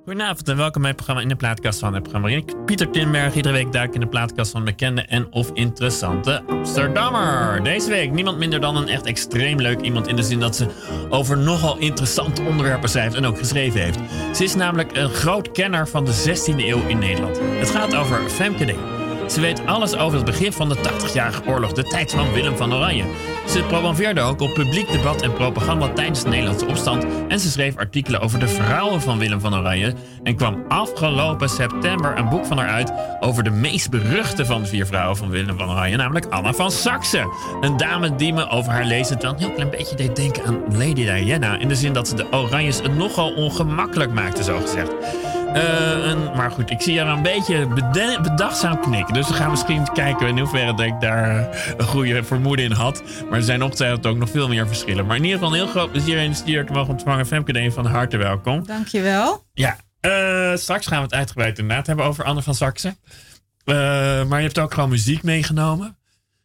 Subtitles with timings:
[0.00, 2.28] Goedenavond en welkom bij het programma In de Plaatkast van het programma.
[2.28, 7.62] Ik, Pieter Tinberg, iedere week duik in de plaatkast van bekende en of interessante Amsterdammer.
[7.62, 10.66] Deze week niemand minder dan een echt extreem leuk iemand in de zin dat ze
[11.08, 13.98] over nogal interessante onderwerpen schrijft en ook geschreven heeft.
[14.36, 17.38] Ze is namelijk een groot kenner van de 16e eeuw in Nederland.
[17.38, 18.74] Het gaat over Femke D.
[19.32, 22.74] Ze weet alles over het begin van de 80-jarige oorlog, de tijd van Willem van
[22.74, 23.04] Oranje.
[23.46, 27.06] Ze promoveerde ook op publiek debat en propaganda tijdens de Nederlandse opstand.
[27.28, 29.94] En ze schreef artikelen over de vrouwen van Willem van Oranje.
[30.22, 34.68] En kwam afgelopen september een boek van haar uit over de meest beruchte van de
[34.68, 37.28] vier vrouwen van Willem van Oranje, namelijk Anna van Saxe.
[37.60, 40.62] Een dame die me over haar lezen dan een heel klein beetje deed denken aan
[40.70, 41.58] Lady Diana.
[41.58, 44.90] In de zin dat ze de Oranjes het nogal ongemakkelijk maakte, zo gezegd.
[45.54, 47.66] Uh, en, maar goed, ik zie haar een beetje
[48.22, 49.14] bedachtzaam knikken.
[49.14, 53.02] Dus we gaan misschien kijken in hoeverre dat ik daar een goede vermoeden in had.
[53.28, 55.06] Maar er zijn ongetwijfeld ook nog veel meer verschillen.
[55.06, 57.26] Maar in ieder geval een heel groot plezier in de studio te mogen ontvangen.
[57.26, 58.66] Femke Deen van harte welkom.
[58.66, 59.44] Dankjewel.
[59.54, 62.88] Ja, uh, straks gaan we het uitgebreid inderdaad hebben over Anne van Saxe.
[62.88, 63.74] Uh,
[64.24, 65.96] maar je hebt ook gewoon muziek meegenomen.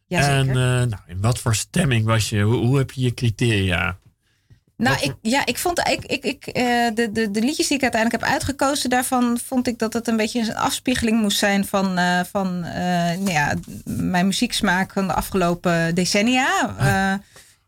[0.06, 0.38] Jazeker.
[0.38, 2.40] En nou, in wat voor stemming was je?
[2.40, 3.96] Hoe, hoe heb je je criteria?
[4.78, 6.54] Nou, ik, ja, ik vond ik, ik, ik, uh,
[6.94, 10.16] de, de, de liedjes die ik uiteindelijk heb uitgekozen, daarvan vond ik dat het een
[10.16, 13.54] beetje een afspiegeling moest zijn van, uh, van uh, nou ja,
[13.84, 16.74] mijn muzieksmaak van de afgelopen decennia.
[16.78, 17.14] Ah.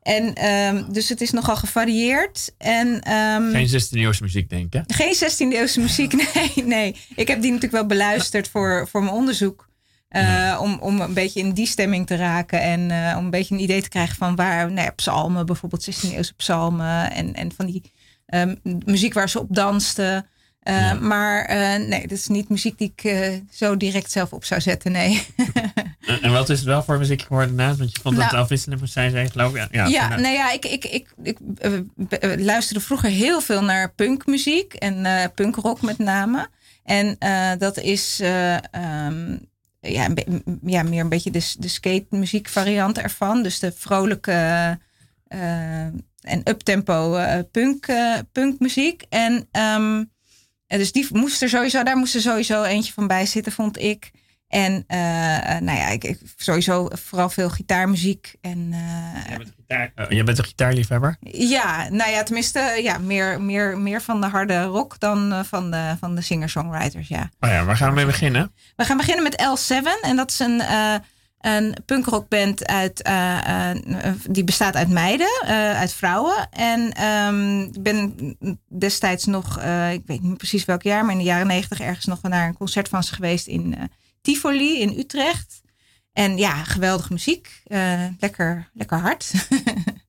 [0.02, 2.52] en um, dus het is nogal gevarieerd.
[2.58, 4.82] En, um, geen 16e eeuwse muziek, denk ik.
[4.86, 6.96] Geen 16e eeuwse muziek, nee, nee.
[7.14, 9.68] Ik heb die natuurlijk wel beluisterd voor, voor mijn onderzoek.
[10.16, 10.58] Uh, ja.
[10.58, 13.60] om, om een beetje in die stemming te raken en uh, om een beetje een
[13.60, 17.66] idee te krijgen van waar nou ja, psalmen, bijvoorbeeld 16e eeuwse psalmen en, en van
[17.66, 17.92] die
[18.26, 20.26] um, muziek waar ze op dansten.
[20.62, 20.94] Uh, ja.
[20.94, 21.48] Maar
[21.80, 25.26] nee, dat is niet muziek die ik zo direct zelf op zou zetten, nee.
[26.06, 27.78] en, en wat is het wel voor muziek geworden daarnaast?
[27.78, 29.68] Want je vond nou, dat het afwisselend moest zijn, geloof ik.
[29.70, 31.38] Ja, ja nou ja, ik, ik, ik, ik
[32.40, 36.48] luisterde vroeger heel veel naar punkmuziek en punkrock met name.
[36.84, 37.16] En
[37.58, 38.20] dat is...
[38.72, 39.48] Um,
[39.80, 40.08] ja,
[40.66, 43.42] ja, meer een beetje de, de skate muziek variant ervan.
[43.42, 44.32] Dus de vrolijke
[45.28, 45.84] uh,
[46.20, 49.02] en uptempo uh, punk, uh, punkmuziek.
[49.08, 50.10] En um,
[50.66, 54.10] dus die moest er sowieso, daar moest er sowieso eentje van bij zitten, vond ik.
[54.50, 54.84] En
[55.64, 58.34] nou ja, ik, ik, sowieso vooral veel gitaarmuziek.
[58.40, 58.74] En,
[59.28, 61.16] jij, bent gitaar, oh, jij bent een gitaarliefhebber?
[61.20, 65.96] Ja, nou ja, tenminste, ja, meer, meer, meer van de harde rock dan van de,
[66.00, 67.30] van de singer-songwriters, ja.
[67.40, 68.52] Oh ja, waar gaan we mee beginnen?
[68.76, 70.00] We gaan beginnen met L7.
[70.02, 70.62] En dat is een,
[71.40, 75.42] een punkrockband uit, uh, uh, die bestaat uit meiden,
[75.76, 76.48] uit vrouwen.
[76.50, 78.14] En um, ik ben
[78.68, 79.58] destijds nog,
[79.92, 82.56] ik weet niet precies welk jaar, maar in de jaren negentig ergens nog naar een
[82.56, 83.76] concert van ze geweest in
[84.20, 85.60] Tivoli in Utrecht.
[86.12, 87.62] En ja, geweldige muziek.
[88.18, 89.32] lekker, lekker hard.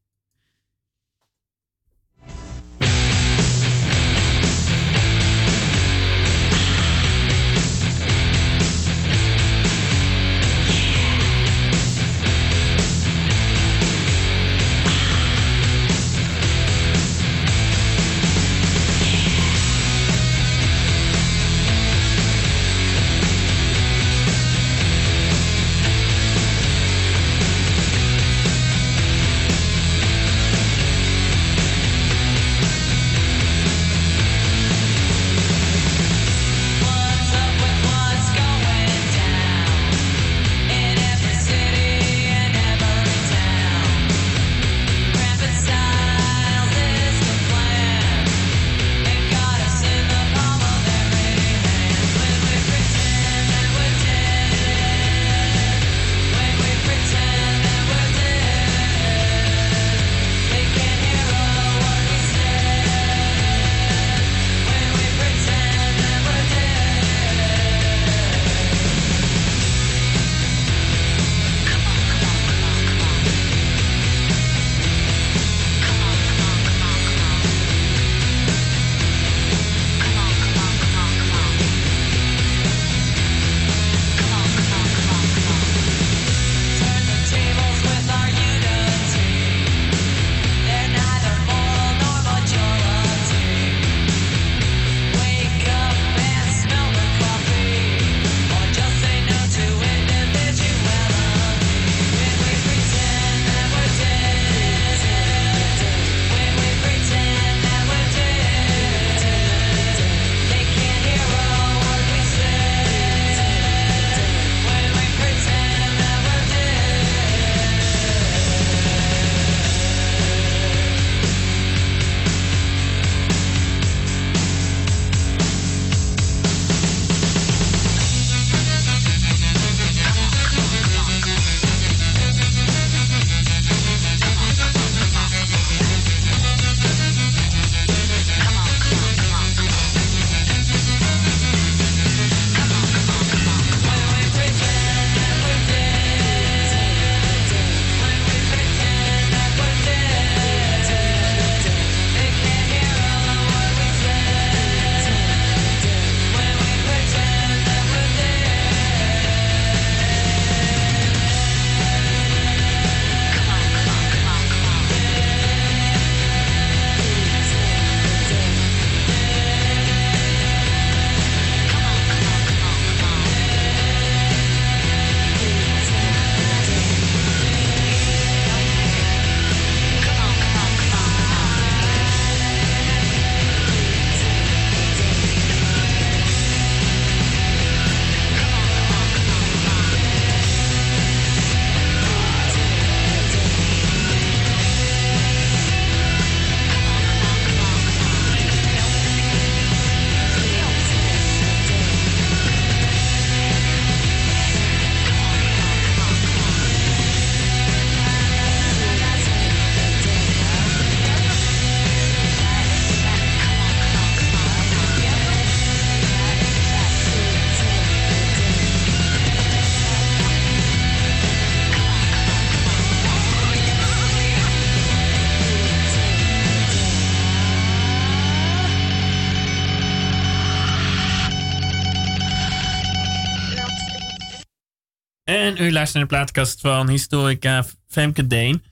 [235.82, 238.64] luistert naar de plaatkast van historica Femke Deen.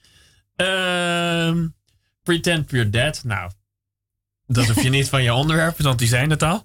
[0.56, 1.66] Ehm,
[2.22, 3.20] Pretend You're Dead.
[3.24, 3.50] Nou,
[4.46, 6.64] dat hoef je niet van je onderwerp, want die zijn het al.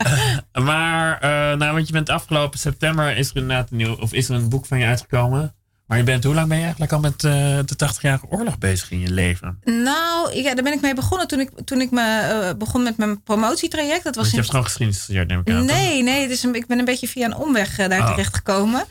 [0.00, 4.12] Eh, maar, uh, nou, want je bent afgelopen september is er inderdaad een nieuw, of
[4.12, 5.54] is er een boek van je uitgekomen.
[5.86, 7.32] Maar je bent, hoe lang ben je eigenlijk al met uh,
[7.64, 9.58] de 80-jarige oorlog bezig in je leven?
[9.64, 13.22] Nou, ja, daar ben ik mee begonnen toen ik, toen ik me begon met mijn
[13.22, 14.04] promotietraject.
[14.04, 15.64] Dat was Want je hebt gewoon geschiedenis gestudeerd, neem ik aan.
[15.64, 18.10] Nee, nee, dus ik ben een beetje via een omweg daar oh.
[18.10, 18.84] terecht gekomen.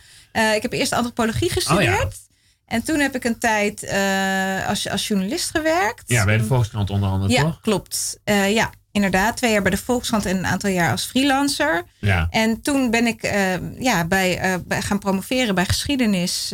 [0.55, 2.03] Ik heb eerst antropologie gestudeerd.
[2.03, 2.27] Oh, ja.
[2.65, 6.03] En toen heb ik een tijd uh, als, als journalist gewerkt.
[6.05, 7.61] Ja, bij de Volkskrant onder andere, ja, toch?
[7.61, 8.19] klopt.
[8.25, 9.37] Uh, ja, inderdaad.
[9.37, 11.83] Twee jaar bij de Volkskrant en een aantal jaar als freelancer.
[11.99, 12.27] Ja.
[12.29, 16.47] En toen ben ik uh, ja, bij, bij, gaan promoveren bij geschiedenis.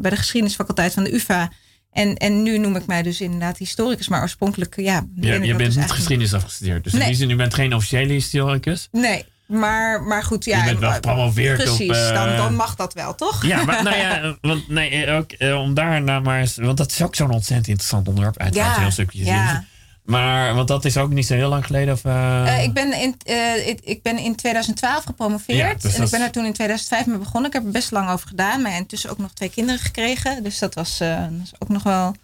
[0.00, 1.50] bij de geschiedenisfaculteit van de UvA.
[1.92, 5.06] En, en nu noem ik mij dus inderdaad historicus, maar oorspronkelijk, ja.
[5.14, 6.84] ja je bent dus niet geschiedenis afgestudeerd.
[6.84, 7.02] Dus nee.
[7.02, 8.88] in die zin, u bent geen officiële historicus.
[8.92, 10.58] Nee, maar, maar goed, ja.
[10.58, 11.86] Je bent wel gepromoveerd precies, op...
[11.86, 13.46] Precies, dan, dan mag dat wel, toch?
[13.46, 15.30] Ja, maar nou ja, want, nee, ook,
[15.62, 16.56] om daar nou maar eens...
[16.56, 18.38] Want dat is ook zo'n ontzettend interessant onderwerp.
[18.38, 19.64] Uiteraard ja, heel stukje ja.
[20.06, 21.94] Maar, want dat is ook niet zo heel lang geleden?
[21.94, 22.42] Of, uh...
[22.46, 25.58] Uh, ik, ben in, uh, ik, ik, ben in 2012 gepromoveerd.
[25.58, 27.46] Ja, dus en ik ben er toen in 2005 mee begonnen.
[27.46, 28.62] Ik heb er best lang over gedaan.
[28.62, 30.42] Maar intussen ook nog twee kinderen gekregen.
[30.42, 32.14] Dus dat was, dat was ook nog wel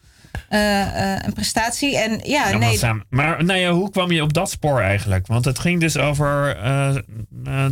[0.49, 1.99] een prestatie.
[1.99, 2.79] En ja, ja nee.
[3.09, 5.27] Maar nou ja, hoe kwam je op dat spoor eigenlijk?
[5.27, 6.95] Want het ging dus over, uh,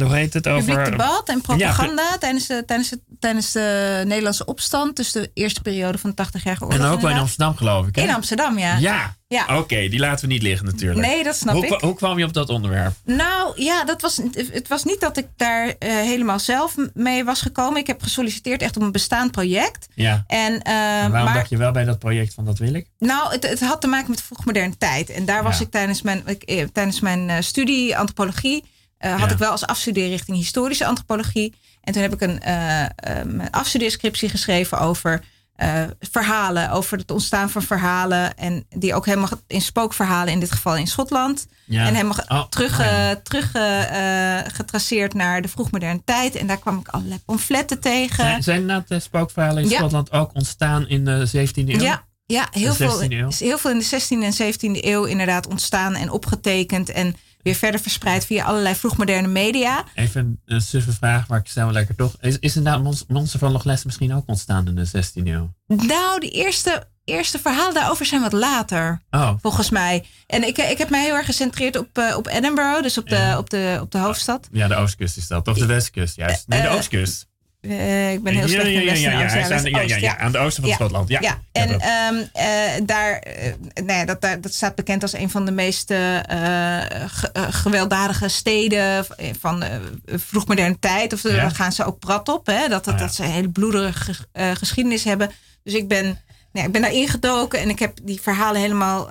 [0.00, 0.48] hoe heet het?
[0.48, 4.96] Over publiek debat en propaganda tijdens, de, tijdens, de, tijdens de Nederlandse opstand.
[4.96, 6.78] Dus de eerste periode van de 80-jarige oorlog.
[6.78, 7.96] En ook wel in Amsterdam, geloof ik.
[7.96, 8.02] Hè?
[8.02, 8.76] In Amsterdam, ja.
[8.76, 9.18] Ja.
[9.34, 9.58] Ja.
[9.58, 11.06] Oké, die laten we niet liggen natuurlijk.
[11.06, 11.80] Nee, dat snap hoe, ik.
[11.80, 12.92] Hoe kwam je op dat onderwerp?
[13.04, 14.20] Nou ja, dat was,
[14.52, 17.80] het was niet dat ik daar uh, helemaal zelf mee was gekomen.
[17.80, 19.88] Ik heb gesolliciteerd echt op een bestaand project.
[19.94, 20.24] Ja.
[20.26, 22.86] En, uh, waarom maar, dacht je wel bij dat project van dat wil ik?
[22.98, 25.10] Nou, het, het had te maken met vroegmoderne tijd.
[25.10, 25.64] En daar was ja.
[25.64, 28.64] ik tijdens mijn, ik, eh, tijdens mijn studie antropologie...
[29.00, 29.30] Uh, had ja.
[29.30, 31.54] ik wel als afstudeerrichting historische antropologie.
[31.82, 35.22] En toen heb ik een uh, afstudeerscriptie geschreven over...
[35.62, 38.36] Uh, verhalen over het ontstaan van verhalen.
[38.36, 41.46] En die ook helemaal in spookverhalen, in dit geval in Schotland.
[41.64, 41.86] Ja.
[41.86, 43.10] En helemaal oh, terug, oh, ja.
[43.10, 46.34] uh, terug uh, getraceerd naar de vroegmoderne tijd.
[46.34, 48.24] En daar kwam ik allerlei pamfletten tegen.
[48.24, 49.76] Zijn, zijn de spookverhalen in ja.
[49.76, 51.80] Schotland ook ontstaan in de 17e eeuw?
[51.80, 56.10] Ja, ja heel, veel, heel veel in de 16e en 17e eeuw inderdaad ontstaan en
[56.10, 56.90] opgetekend.
[56.90, 59.84] En weer verder verspreid via allerlei vroegmoderne media.
[59.94, 62.16] Even een suffe vraag, maar ik stel me lekker toch.
[62.20, 65.54] Is, is inderdaad Monster van Loch Ness misschien ook ontstaan in de 16e eeuw?
[65.66, 69.32] Nou, die eerste, eerste verhalen daarover zijn wat later, oh.
[69.40, 70.04] volgens mij.
[70.26, 73.16] En ik, ik heb mij heel erg gecentreerd op, uh, op Edinburgh, dus op de,
[73.16, 73.38] ja.
[73.38, 74.48] op, de, op de hoofdstad.
[74.52, 75.48] Ja, de oostkust is dat.
[75.48, 76.48] Of de westkust, juist.
[76.48, 77.28] Nee, de Uh, oostkust.
[77.60, 78.72] Uh, ik ben heel slecht in.
[78.72, 81.08] Ja, ja, ja, aan, ja, ja, aan de oosten van Schotland.
[81.08, 81.38] Ja, ja.
[81.52, 85.44] en um, uh, daar, uh, nou ja, dat, dat, dat staat bekend als een van
[85.44, 89.06] de meest ge, gewelddadige steden
[89.40, 89.64] van
[90.06, 91.12] vroegmoderne tijd.
[91.12, 94.14] Of daar gaan ze ook prat op, hè, dat, dat, dat ze een hele bloederige
[94.32, 95.30] geschiedenis hebben.
[95.64, 96.18] Dus ik ben,
[96.52, 99.08] nou, ik ben daar ingedoken en ik heb die verhalen helemaal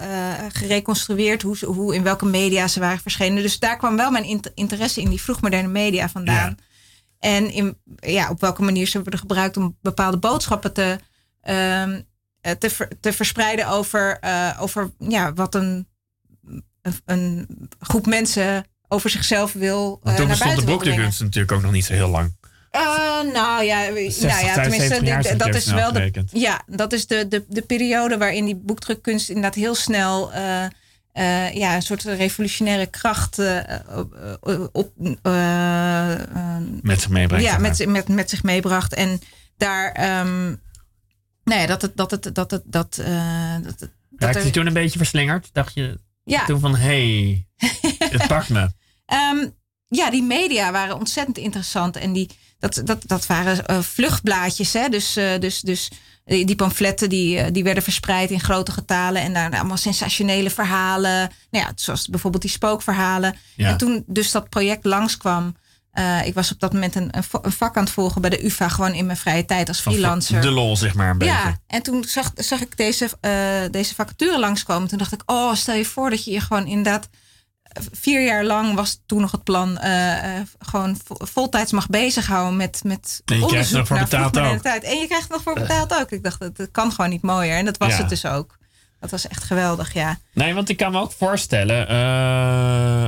[0.53, 1.41] gereconstrueerd.
[1.41, 3.43] Hoe, hoe, in welke media ze waren verschenen.
[3.43, 6.57] Dus daar kwam wel mijn interesse in die vroegmoderne media vandaan.
[7.19, 10.99] En in, ja, op welke manier ze worden gebruikt om bepaalde boodschappen te,
[11.49, 12.07] um,
[12.59, 15.87] te, ver, te verspreiden over, uh, over ja, wat een,
[17.05, 17.47] een,
[17.79, 19.99] groep mensen over zichzelf wil.
[20.03, 22.37] Want toen uh, bestond de boekdekunst natuurlijk ook nog niet zo heel lang.
[22.71, 27.27] Uh, nou ja, 60, nou ja tenminste, dat is wel de, ja, dat is de,
[27.27, 30.65] de, de periode waarin die boekdrukkunst inderdaad heel snel uh,
[31.19, 33.63] uh, ja, een soort revolutionaire kracht uh,
[34.71, 34.91] op,
[35.23, 36.15] uh,
[36.81, 37.43] met zich meebracht.
[37.43, 38.93] Ja, met, met, met zich meebracht.
[38.93, 39.21] En
[39.57, 40.61] daar, um,
[41.43, 44.73] nou ja, dat het, dat het, dat het, dat, dat, dat Raakte je toen een
[44.73, 45.49] beetje verslingerd?
[45.51, 46.45] Dacht je ja.
[46.45, 47.69] toen van, hé, hey,
[48.09, 48.71] het pakt me.
[49.07, 49.55] um,
[49.87, 51.95] ja, die media waren ontzettend interessant.
[51.95, 54.89] En die, dat, dat, dat waren vluchtblaadjes, hè.
[54.89, 55.89] Dus, dus, dus
[56.29, 59.21] die pamfletten die, die werden verspreid in grote getalen.
[59.21, 61.31] En daar allemaal sensationele verhalen.
[61.51, 63.35] Nou ja, zoals bijvoorbeeld die spookverhalen.
[63.55, 63.69] Ja.
[63.69, 65.55] En toen dus dat project langskwam.
[65.93, 68.67] Uh, ik was op dat moment een, een, vak aan het volgen bij de UvA.
[68.67, 70.41] Gewoon in mijn vrije tijd als freelancer.
[70.41, 71.33] De lol, zeg maar een beetje.
[71.33, 73.31] Ja, en toen zag, zag ik deze, uh,
[73.71, 74.87] deze vacature langskomen.
[74.87, 77.09] Toen dacht ik, oh, stel je voor dat je je gewoon inderdaad
[77.91, 82.81] vier jaar lang was toen nog het plan uh, uh, gewoon voltijds mag bezighouden met,
[82.83, 84.61] met en je krijgt er nog voor betaald ook.
[84.61, 84.83] Tijd.
[84.83, 86.11] En je krijgt er nog voor betaald ook.
[86.11, 87.57] Ik dacht, dat kan gewoon niet mooier.
[87.57, 87.97] En dat was Ja.
[87.97, 88.57] het dus ook.
[88.99, 90.19] Dat was echt geweldig, ja.
[90.33, 91.87] Nee, want ik kan me ook voorstellen.
[91.87, 93.07] eh,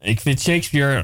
[0.00, 1.00] ik vind Shakespeare.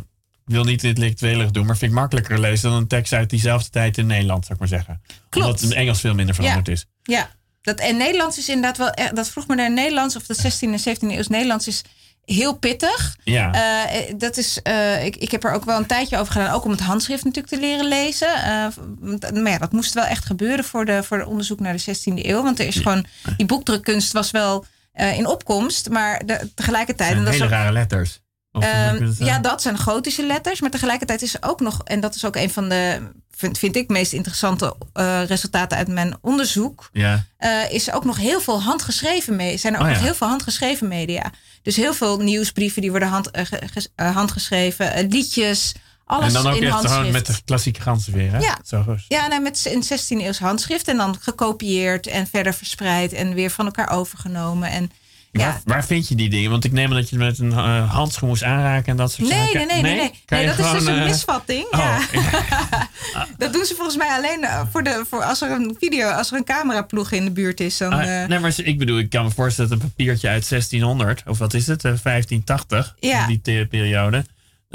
[0.47, 3.71] Ik wil niet intellectuelig doen, maar vind ik makkelijker lezen dan een tekst uit diezelfde
[3.71, 5.01] tijd in Nederland, zou ik maar zeggen.
[5.29, 5.47] Klopt.
[5.47, 6.87] Omdat het in Engels veel minder veranderd is.
[7.03, 7.31] Ja,
[7.63, 10.79] dat, en Nederlands is inderdaad wel, dat vroeg me naar Nederlands, of dat 16e en
[10.97, 11.83] 17e eeuws Nederlands is,
[12.27, 13.17] heel pittig.
[13.25, 13.55] Ja.
[13.55, 16.65] Uh, dat is, uh, ik, ik heb er ook wel een tijdje over gedaan, ook
[16.65, 18.29] om het handschrift natuurlijk te leren lezen.
[18.37, 21.97] Uh, maar ja, dat moest wel echt gebeuren voor de, voor de onderzoek naar de
[21.97, 22.43] 16e eeuw.
[22.43, 23.07] Want er is gewoon,
[23.37, 27.13] die boekdrukkunst was wel in opkomst, maar de, tegelijkertijd.
[27.13, 28.21] En dat hele rare letters.
[28.65, 30.61] Um, ja, dat zijn gotische letters.
[30.61, 32.99] Maar tegelijkertijd is er ook nog, en dat is ook een van de,
[33.31, 36.89] vind, vind ik, meest interessante uh, resultaten uit mijn onderzoek.
[36.93, 37.25] Ja.
[37.41, 39.57] Uh, is ook nog heel veel handgeschreven media.
[39.57, 39.97] Zijn er ook Oh, ja.
[39.97, 41.31] nog heel veel handgeschreven media.
[41.67, 46.61] Dus heel veel nieuwsbrieven die worden hand, uh, ges, handgeschreven, liedjes, alles en dan ook
[46.61, 48.39] in echt gewoon met de klassieke ganzen weer, hè?
[48.39, 48.59] Ja.
[48.65, 48.97] Zo.
[49.09, 53.51] Ja, nou, met in 16e eeuws handschrift en dan gekopieerd en verder verspreid en weer
[53.51, 54.71] van elkaar overgenomen.
[54.71, 54.91] En
[55.39, 56.51] ja, Waar, waar vind je die dingen?
[56.51, 59.13] Want ik neem aan dat je het met een uh, handschoen moest aanraken en dat
[59.13, 59.55] soort nee, zaken.
[59.55, 60.13] nee, nee, nee, nee.
[60.27, 61.65] Nee dat is dus een eh, misvatting.
[61.71, 62.01] oh, ja.
[62.13, 63.27] ja.
[63.39, 66.31] dat doen ze volgens mij alleen uh, voor de, voor als er een video, als
[66.31, 67.77] er een cameraploeg in de buurt is.
[67.77, 70.49] Dan, Ah, uh, nee, maar ik bedoel, ik kan me voorstellen dat een papiertje uit
[70.49, 73.27] 1600, of wat is het, uh, 1580, Ja.
[73.27, 74.25] die periode,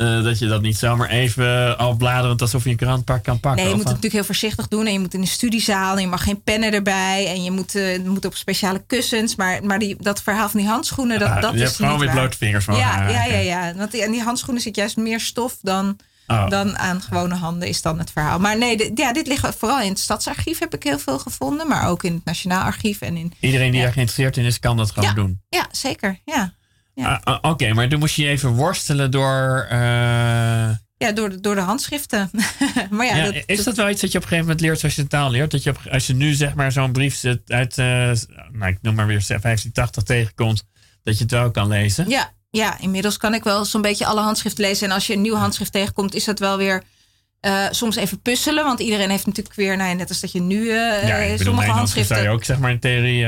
[0.01, 3.39] uh, dat je dat niet zomaar even al bladerend alsof je een krant pak kan
[3.39, 3.61] pakken.
[3.63, 4.01] Nee, je moet het wat?
[4.01, 4.85] natuurlijk heel voorzichtig doen.
[4.85, 5.95] En je moet in de studiezaal.
[5.95, 7.27] En je mag geen pennen erbij.
[7.27, 9.35] En je moet, uh, moet op speciale kussens.
[9.35, 12.05] Maar, maar die, dat verhaal van die handschoenen, dat, Ah, dat je is hebt gewoon
[12.05, 12.15] waar.
[12.15, 13.73] blote vingers van Ja, ja, ja, ja.
[13.75, 16.49] Want die, aan die handschoenen zit juist meer stof dan, Oh.
[16.49, 18.39] dan aan gewone handen, is dan het verhaal.
[18.39, 21.67] Maar nee, de- ja, dit ligt vooral in het Stadsarchief heb ik heel veel gevonden.
[21.67, 23.01] Maar ook in het Nationaal Archief.
[23.01, 23.83] En in, Iedereen die Ja.
[23.85, 25.15] daar geïnteresseerd in is, kan dat gewoon Ja.
[25.15, 25.41] doen.
[25.49, 26.19] ja, zeker.
[26.25, 26.53] Ja.
[26.93, 27.21] Ja.
[27.23, 29.65] Ah, ah, Oké, maar dan moest je even worstelen door.
[29.69, 29.77] eh,
[30.97, 32.29] Ja, door, de- door de handschriften.
[32.89, 34.83] maar ja, ja, dat, is dat wel iets dat je op een gegeven moment leert
[34.83, 35.51] als je de taal leert?
[35.51, 37.85] Dat je op, als je nu zeg maar zo'n brief zit uit, eh,
[38.51, 40.63] nou, ik noem maar weer 1580 tegenkomt,
[41.03, 42.09] dat je het wel kan lezen?
[42.09, 44.87] Ja, ja, inmiddels kan ik wel zo'n beetje alle handschriften lezen.
[44.87, 46.83] En als je een nieuw handschrift tegenkomt, is dat wel weer
[47.39, 48.63] eh, soms even puzzelen.
[48.63, 52.15] Want iedereen heeft natuurlijk weer, nou net als dat je nu eh Ja, sommige handschriften.
[52.15, 53.25] zou je ook zeg maar in theorie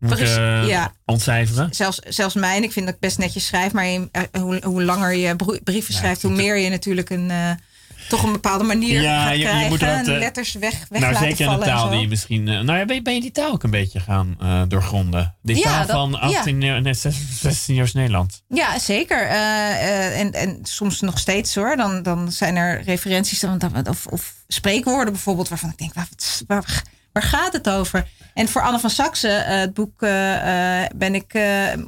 [0.00, 0.92] moeten eh, ja.
[1.04, 1.68] ontcijferen.
[1.74, 3.72] Zelfs, zelfs mijn, ik vind dat ik best netjes schrijf.
[3.72, 7.30] Maar je- eh, hoe, hoe langer je brieven Ja, schrijft, hoe meer je natuurlijk een,
[7.30, 7.50] eh,
[8.08, 11.14] toch een bepaalde manier Ja, gaat je- je moet wat, en letters weg, weg Nou,
[11.14, 12.42] zeker vallen de en taal die je misschien.
[12.44, 14.36] nou ja, ben je, ben je die taal ook een beetje gaan
[14.68, 15.34] doorgronden?
[15.42, 16.36] Die Ja, taal dat- van ja.
[16.38, 18.42] 18, eh, nee, 16 jaar Nederland.
[18.48, 19.26] Ja, zeker.
[19.26, 21.76] En, en soms nog steeds hoor.
[21.76, 26.08] Dan, dan zijn er referenties dan- of, of spreekwoorden bijvoorbeeld waarvan ik denk, waar,
[26.46, 28.06] waar, waar gaat het over?
[28.34, 31.38] En voor Anne van Saxe, eh, het boek, eh, eh, ben ik,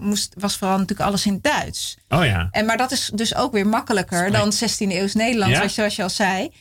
[0.01, 1.97] moest, was vooral natuurlijk alles in Duits.
[2.09, 2.49] Oh ja.
[2.51, 5.69] En, maar dat is dus ook weer makkelijker dan 16e eeuws Nederlands, Ja?
[5.69, 6.53] zoals, je al zei.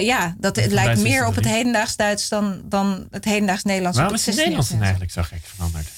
[0.00, 3.96] Ja, dat, het lijkt meer het op het hedendaags Duits dan, dan het hedendaags Nederlands.
[3.98, 5.88] Waarom is het het 16e Nederlands dan eigenlijk zo gek veranderd?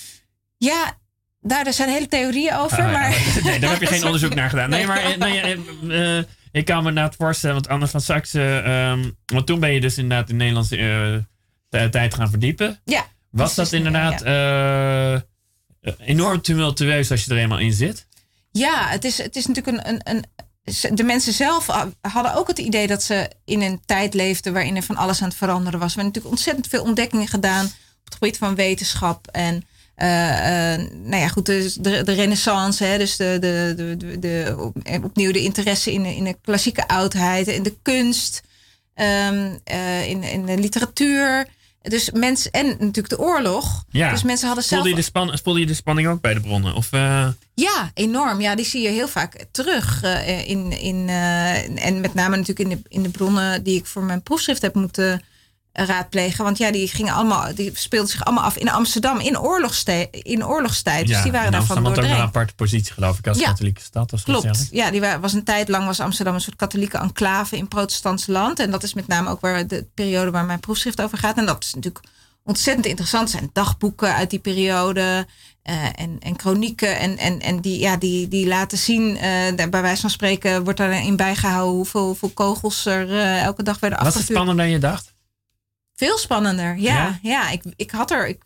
[0.56, 0.92] Ja,
[1.40, 2.78] daar er zijn hele theorieën over.
[2.78, 2.90] Ja.
[2.90, 3.10] maar...
[3.44, 4.70] Nee, daar heb je geen onderzoek naar gedaan.
[4.70, 9.46] Nee, maar nou ja, ik kan me inderdaad voorstellen, want Anne van Saxe, ehm, want
[9.46, 11.26] toen ben je dus inderdaad in Nederlandse
[11.68, 12.80] tijd gaan verdiepen.
[12.84, 13.06] Ja.
[13.30, 15.20] Was dat 16e eeuw, inderdaad eh, eh,
[15.98, 18.06] enorm tumultueus als je er eenmaal in zit?
[18.50, 20.24] Ja, het is, het is natuurlijk een, een, een.
[20.96, 21.66] De mensen zelf
[22.00, 25.28] hadden ook het idee dat ze in een tijd leefden waarin er van alles aan
[25.28, 25.94] het veranderen was.
[25.94, 29.26] We hebben natuurlijk ontzettend veel ontdekkingen gedaan op het gebied van wetenschap.
[29.26, 30.08] En eh,
[30.92, 35.04] nou ja, goed, de, de, de renaissance, hè, dus de, de, de, de, de- op-
[35.04, 38.42] opnieuw de interesse in de, in de klassieke oudheid, in de kunst,
[38.94, 41.46] ehm, eh, in, in de literatuur.
[41.82, 43.84] Dus mensen, en natuurlijk de oorlog.
[43.90, 44.10] Ja.
[44.10, 46.40] Dus mensen hadden zelf Voelde je, de span, voelde je de spanning ook bij de
[46.40, 46.74] bronnen?
[46.74, 48.40] Of, eh, Ja, enorm.
[48.40, 50.02] Ja, die zie je heel vaak terug.
[50.02, 53.86] eh, in, in, eh, en met name natuurlijk in de, in de bronnen die ik
[53.86, 55.22] voor mijn proefschrift heb moeten
[55.86, 56.44] raadplegen.
[56.44, 60.46] Want ja, die gingen allemaal, die speelden zich allemaal af in Amsterdam in, oorlogste, in
[60.46, 61.06] oorlogstijd.
[61.06, 63.46] dus die waren daarvan Amsterdam had ook nog een aparte positie, geloof ik, als Ja.
[63.46, 64.12] katholieke stad.
[64.12, 64.68] Of Klopt.
[64.70, 68.26] Ja, die wa- was een tijd lang was Amsterdam een soort katholieke enclave in protestants
[68.26, 68.58] land.
[68.58, 71.36] En dat is met name ook waar de periode waar mijn proefschrift over gaat.
[71.36, 72.04] En dat is natuurlijk
[72.44, 73.32] ontzettend interessant.
[73.32, 75.26] Er zijn dagboeken uit die periode
[75.62, 76.98] eh, en, en chronieken.
[76.98, 79.14] En, en, en die, ja, die, die laten zien,
[79.56, 83.78] daar- bij wijze van spreken wordt daarin bijgehouden hoeveel, hoeveel kogels er eh, elke dag
[83.80, 84.38] werden Was het afgevuurd.
[84.38, 85.16] spannender dan je dacht?
[85.98, 86.94] Veel spannender, ja.
[86.94, 87.18] Ja?
[87.22, 88.42] Ja, ik, ik had er, ik,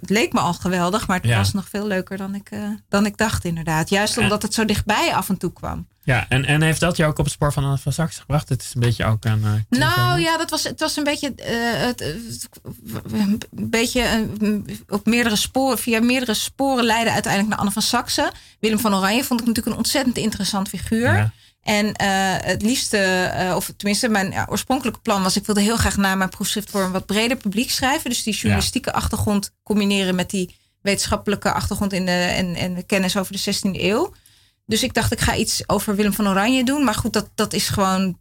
[0.00, 1.36] het leek me al geweldig, maar het Ja.
[1.36, 3.88] was nog veel leuker dan ik, eh, dan ik dacht inderdaad.
[3.90, 5.86] Juist En- omdat het zo dichtbij af en toe kwam.
[6.02, 8.48] Ja, en, en heeft dat jou ook op het spoor van Anne van Saxe gebracht?
[8.48, 9.44] Het is een beetje ook een...
[9.44, 12.00] eh, Nou ja, dat was, het was een beetje, eh, het,
[13.10, 14.28] een beetje
[14.88, 18.32] op meerdere sporen, via meerdere sporen leiden uiteindelijk naar Anne van Saxe.
[18.60, 21.30] Willem van Oranje vond ik natuurlijk een ontzettend interessant figuur.
[21.62, 22.08] En eh,
[22.40, 26.14] het liefste, eh, of tenminste mijn ja, oorspronkelijke plan was, ik wilde heel graag na
[26.14, 28.10] mijn proefschrift voor een wat breder publiek schrijven.
[28.10, 33.16] Dus die journalistieke achtergrond combineren met die wetenschappelijke achtergrond in de, en, en de kennis
[33.16, 34.14] over de 16e eeuw.
[34.66, 36.84] Dus ik dacht, ik ga iets over Willem van Oranje doen.
[36.84, 38.18] Maar goed, dat, dat is gewoon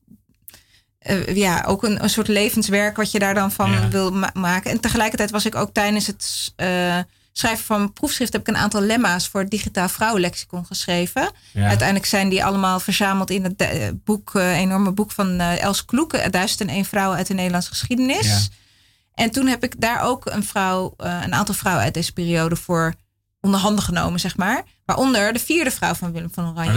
[1.00, 3.88] eh, ja, ook een, een soort levenswerk wat je daar dan van Ja.
[3.89, 4.72] wil ma- maken.
[4.72, 6.53] En tegelijkertijd was ik ook tijdens het
[7.31, 11.31] schrijven van mijn proefschrift heb ik een aantal lemma's voor het Digitaal Vrouwenlexicon geschreven.
[11.55, 15.86] Uiteindelijk zijn die allemaal verzameld in het uh, boek, uh, enorme boek van uh, Els
[15.86, 18.27] Kloeken, Duizend en één vrouwen uit de Nederlandse geschiedenis.
[18.27, 18.39] Ja.
[19.13, 22.93] En toen heb ik daar ook een vrouw, een aantal vrouwen uit deze periode voor
[23.41, 24.63] onder handen genomen, zeg maar.
[24.86, 26.69] Waaronder de vierde vrouw van Willem van Oranje.
[26.69, 26.74] Oh,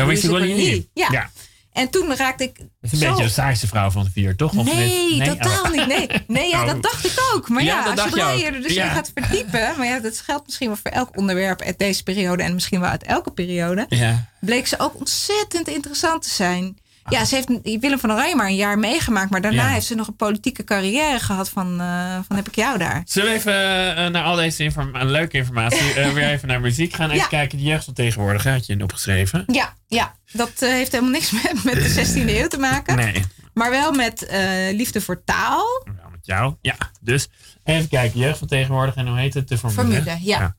[0.92, 1.08] ja.
[1.10, 1.30] ja.
[1.72, 2.56] En toen raakte ik.
[2.56, 4.56] Het is een beetje de saaiste vrouw van de vier, toch?
[4.56, 5.70] Of nee, nee, totaal oh.
[5.70, 5.86] niet.
[5.86, 6.82] Nee, nee ja, dat oh.
[6.82, 7.48] dacht ik ook.
[7.48, 8.84] Maar ja, je, je er dus ja.
[8.84, 9.74] in gaat verdiepen.
[9.76, 12.42] Maar ja, dat geldt misschien wel voor elk onderwerp uit deze periode.
[12.42, 13.86] En misschien wel uit elke periode.
[13.88, 14.30] Ja.
[14.40, 16.78] Bleek ze ook ontzettend interessant te zijn.
[17.08, 19.30] Ja, ze heeft Willem van Oranje maar een jaar meegemaakt.
[19.30, 22.78] Maar daarna heeft ze nog een politieke carrière gehad van, uh, van heb ik jou
[22.78, 23.02] daar.
[23.04, 26.92] Zullen we even uh, naar al deze informa leuke informatie uh, weer even naar muziek
[26.92, 27.10] gaan.
[27.22, 29.44] Even kijken, de jeugd van tegenwoordig had je opgeschreven.
[29.46, 30.14] Ja, ja.
[30.32, 32.96] dat heeft helemaal niks met, met de 16e eeuw te maken.
[32.96, 33.24] Nee.
[33.54, 34.26] Maar wel met
[34.72, 35.82] liefde voor taal.
[35.84, 36.54] Ja, met jou.
[36.60, 37.28] Ja, dus
[37.64, 39.48] even kijken, jeugd van tegenwoordig en hoe heet het?
[39.48, 39.82] De formule.
[39.82, 40.38] Formule, ja.
[40.38, 40.56] ja.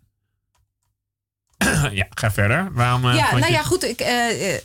[1.92, 2.74] Ja, ga verder.
[2.74, 3.84] Waarom, uh, ja, nou ja, goed.
[3.84, 4.60] Ik, uh, uh,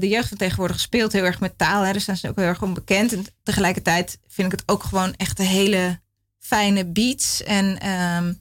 [0.00, 1.82] de jeugd van tegenwoordig speelt heel erg met taal.
[1.82, 3.12] Hè, dus zijn ze ook heel erg onbekend.
[3.12, 6.00] En tegelijkertijd vind ik het ook gewoon echt een hele
[6.38, 7.42] fijne beats.
[7.42, 8.40] En um,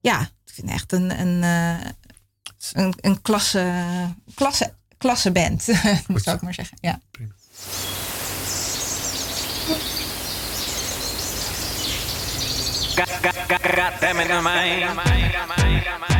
[0.00, 1.42] ja, ik vind echt een, een,
[2.72, 3.72] een, een klasse,
[4.34, 5.66] klasse, klasse band.
[6.06, 6.78] moet ik maar zeggen.
[6.80, 7.00] Ja.
[7.10, 7.34] Prima.
[12.96, 16.15] Got, got, got, got them in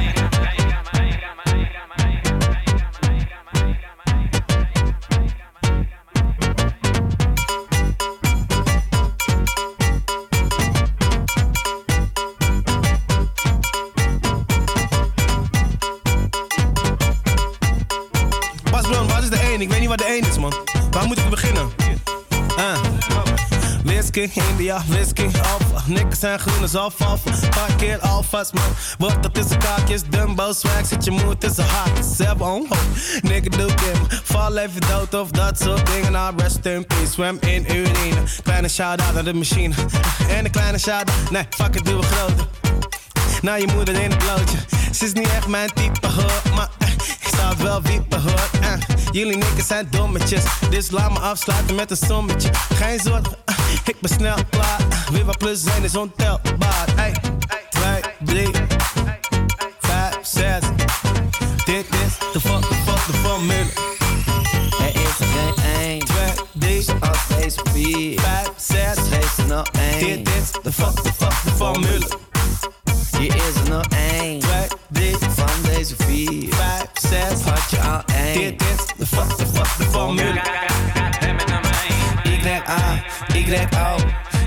[19.59, 20.55] Ik weet niet wat de één is, man.
[20.91, 21.71] Waar moet ik beginnen?
[22.59, 22.79] Uh.
[23.85, 25.83] Whisky, India, whisky, alpha.
[25.87, 27.31] Niks zijn groen is alfalfa.
[27.49, 28.65] Parkeer alfa's, man.
[28.99, 30.87] Wordt dat tussen kaakjes, dumbo swag.
[30.87, 32.17] Zit je moed tussen haakjes.
[32.17, 32.87] Ze hebben onhoop.
[33.23, 34.21] Nigga, doe Kim.
[34.25, 36.13] Val even dood of dat soort dingen.
[36.13, 37.13] Nou, rest in peace.
[37.13, 38.23] Zwem in urine.
[38.43, 39.75] Kleine shout-out naar de machine.
[40.29, 41.31] En een kleine shout-out.
[41.31, 42.47] Nee, fuck it, doe we groter.
[43.43, 44.59] Nou, je moeder in het blootje.
[44.93, 46.69] Ze is niet echt mijn type hoor, maar
[47.37, 48.51] zou wel wiepen hoor.
[48.61, 48.73] Uh,
[49.11, 52.51] jullie niks zijn dommetjes, dus laat me afsluiten met een sommetje.
[52.75, 54.81] Geen zorgen, uh, ik ben snel klaar.
[54.91, 56.87] Uh, weer wat plus zijn is ontelbaar.
[56.95, 57.15] Hey,
[57.71, 58.49] 2, 3,
[59.79, 60.59] 5, 6.
[61.65, 63.67] Dit is de fuck, de fuck, de formule.
[64.81, 66.17] Er is er geen 1, 2,
[66.53, 68.79] 3, zoals deze 4, 5, 6.
[69.11, 69.67] Geef er nog
[70.01, 70.25] 1.
[70.25, 72.36] Dit is de fuck, de fuck, de formule.
[73.19, 73.85] Hier is er nog
[74.21, 74.51] 1, 2,
[74.89, 77.41] 3 van deze 4, 5, 6.
[77.43, 78.35] Had je al 1.
[78.35, 80.41] Dit is de fuck, de fuck, de formule.
[82.25, 83.97] Y-A, Y-O.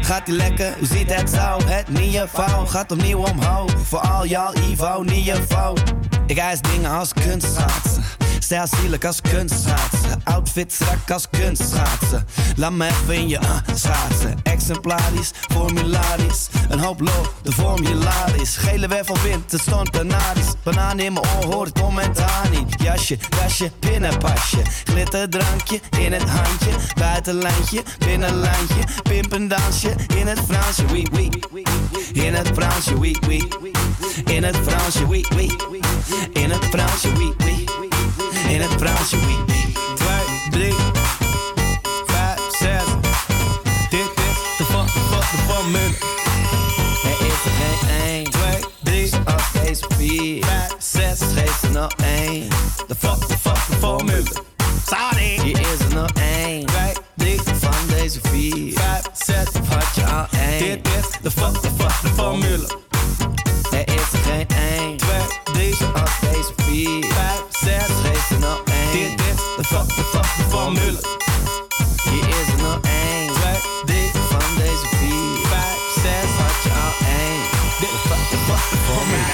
[0.01, 3.71] Gaat ie lekker, u ziet het zo, het niveau gaat opnieuw omhoog.
[3.84, 5.77] Voor al jouw Ivo, niveau.
[6.25, 7.99] Ik eis dingen als kunstschaatsen
[8.39, 10.21] Stijl zielig als kunstschaatsen.
[10.23, 12.25] Outfit strak als kunstschaatsen.
[12.56, 14.39] Laat me even in je uh, schaatsen.
[14.43, 16.47] Exemplarisch, formularisch.
[16.69, 18.58] Een hoop lol, de vorm hilarisch.
[18.58, 20.54] Gele wervelwind, het stond kanadisch.
[20.63, 22.82] Banaan in mijn oor, hoor commentaar niet.
[22.82, 24.62] Jasje, dasje, pinnenpasje.
[24.84, 26.71] Glitterdrankje in het handje.
[26.95, 28.84] Buitenlijntje, binnenlijntje.
[29.04, 31.30] Pimpendansje in het Fransje, oui, oui.
[32.13, 33.47] In het Fransje, oui, oui.
[34.25, 35.56] In het Fransje, oui, oui.
[36.34, 37.79] In het Fransje, oui, oui
[38.50, 39.18] in het Fransje.
[39.96, 40.14] 2,
[40.50, 40.74] 3,
[42.06, 42.70] 5, 6.
[43.90, 45.96] Dit is de fuck, de fuck, de formule.
[47.04, 51.20] Er is er geen 1, 2, 3, als deze 4, 5, 6.
[51.34, 52.48] Geef er nog 1.
[52.88, 54.32] De fuck, de fuck, de formule.
[54.86, 55.40] Sorry.
[55.42, 56.10] Hier is er nog
[56.46, 59.36] 1, 2, 3, van deze 4, 5, 6.
[59.62, 60.60] Of had je al 1?
[60.60, 62.88] Dit is de fuck, de fuck, de formule.
[70.73, 71.01] De formule.
[72.10, 73.34] Hier is er nog 1,
[73.86, 75.65] 2, 3, van deze 4, 5,
[76.03, 76.13] 6.
[76.41, 77.41] Had je al 1.
[77.82, 78.39] Dit fuck, de
[78.88, 79.27] formule.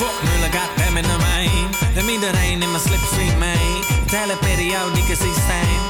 [0.00, 1.66] Formule got hem in de mijn.
[1.94, 3.70] Neem iedereen in mijn slipstream mee.
[4.04, 5.80] Het hele periodieke systeem.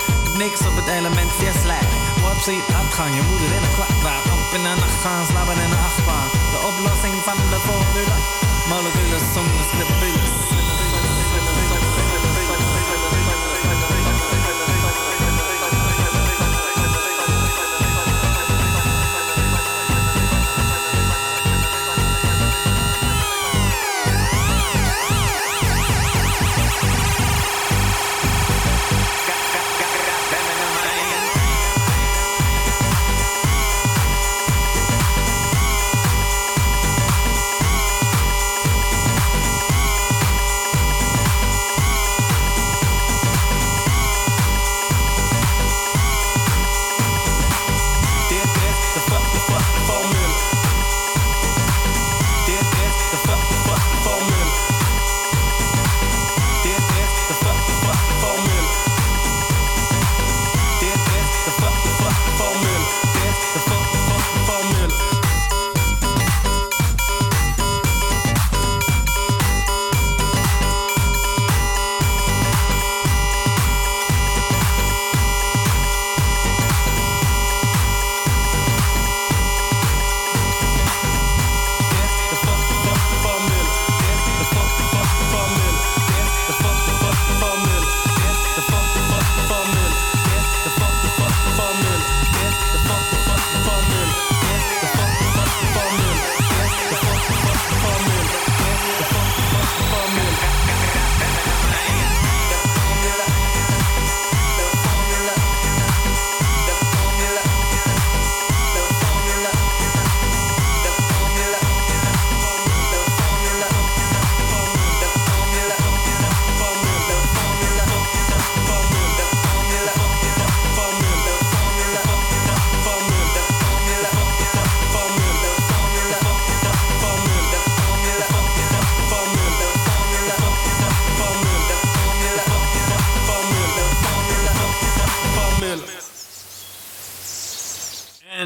[0.43, 1.95] Niks op het element, yes, lijkt.
[2.31, 4.25] Op ziet uitgang, je moeder in een kwadraat.
[4.35, 6.29] Op in de nacht gaan slapen in een achtbaan.
[6.55, 8.17] De oplossing van de formule.
[8.71, 10.74] Moleculen zonder scriptules.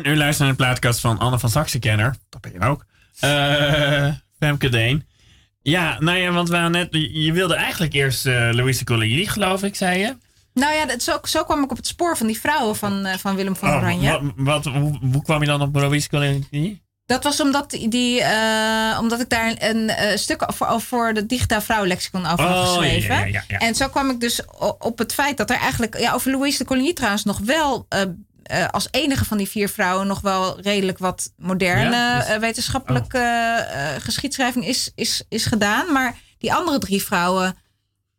[0.09, 2.17] U luistert naar de plaatkast van Anne van Saxenkenner.
[2.29, 2.85] Dat ben je ook.
[3.25, 5.07] Uh, Femke Deen.
[5.63, 9.75] Ja, nou ja, want we net, je wilde eigenlijk eerst uh, Louise Collier, geloof ik,
[9.75, 10.17] zei je?
[10.55, 13.15] Nou ja, dat, zo, zo kwam ik op het spoor van die vrouwen van, uh,
[13.15, 14.11] van Willem van oh, Oranje.
[14.11, 16.79] Wat, wat, hoe, hoe, kwam je dan op Louise Collier?
[17.07, 21.61] Dat was omdat, die, uh, omdat ik daar een uh, stuk voor, voor de digitaal
[21.61, 23.15] vrouwenlexicon over oh, had geschreven.
[23.15, 24.43] Ja, ja, ja, en zo kwam ik dus
[24.79, 27.87] op het feit dat er eigenlijk ja, over Louise de Coligny trouwens nog wel
[28.53, 33.19] uh, als enige van die vier vrouwen nog wel redelijk wat moderne ja, dus, wetenschappelijke
[33.19, 34.03] oh.
[34.05, 35.93] geschiedschrijving is, is, is gedaan.
[35.93, 37.57] Maar die andere drie vrouwen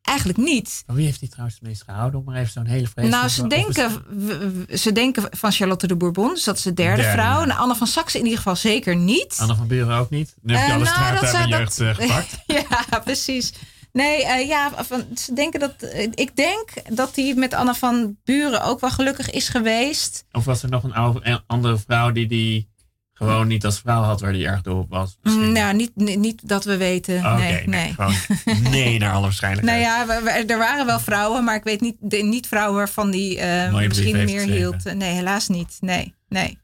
[0.01, 0.83] eigenlijk niet.
[0.87, 2.19] Maar wie heeft die trouwens het meest gehouden?
[2.19, 3.17] Om maar even zo'n hele vreselijke...
[3.17, 6.33] Nou, ze denken, ze denken van Charlotte de Bourbon.
[6.33, 7.41] Dus dat is de derde, derde vrouw.
[7.41, 9.37] En Anne van Saxe in ieder geval zeker niet.
[9.39, 10.35] Anne van Buren ook niet?
[10.41, 12.37] Nu heb je uh, alle nou, straat uit mijn jeugd dat, gepakt.
[12.91, 13.53] ja, precies.
[13.91, 15.73] Nee, uh, ja, van, ze denken dat.
[15.83, 20.25] Uh, ik denk dat hij met Anne van Buren ook wel gelukkig is geweest.
[20.31, 22.69] Of was er nog een, oude, een andere vrouw die die
[23.13, 25.17] gewoon niet als vrouw had waar die erg door op was?
[25.21, 25.51] Misschien.
[25.51, 27.37] Nou, niet, niet, niet dat we weten.
[27.37, 27.95] Nee, nee,
[28.69, 28.99] nee.
[28.99, 29.81] Naar alle waarschijnlijkheid.
[29.81, 32.75] nou ja, we, we, er waren wel vrouwen, maar ik weet niet, de, niet vrouwen
[32.75, 34.93] waarvan die uh, misschien meer hield.
[34.93, 35.77] Nee, helaas niet.
[35.79, 36.57] Nee, nee.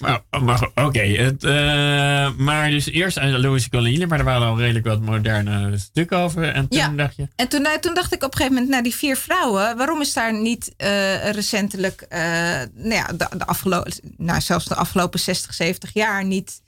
[0.00, 1.36] Maar, maar oké, okay.
[1.40, 6.18] uh, maar dus eerst aan Louis Colline, maar er waren al redelijk wat moderne stukken
[6.18, 6.48] over.
[6.48, 6.88] En toen ja.
[6.88, 7.28] dacht je.
[7.36, 10.12] En toen, toen dacht ik op een gegeven moment, naar die vier vrouwen, waarom is
[10.12, 12.18] daar niet uh, recentelijk, uh,
[12.74, 16.60] nou ja, de, de afgelopen, nou zelfs de afgelopen 60, 70 jaar niet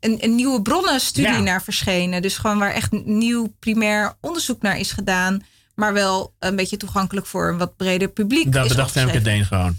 [0.00, 1.40] een, een, nieuwe bronnenstudie Ja.
[1.40, 2.22] naar verschenen?
[2.22, 5.42] Dus gewoon waar echt nieuw primair onderzoek naar is gedaan,
[5.74, 8.52] maar wel een beetje toegankelijk voor een wat breder publiek.
[8.52, 9.22] Dat bedacht Femke.
[9.22, 9.78] Deen gewoon.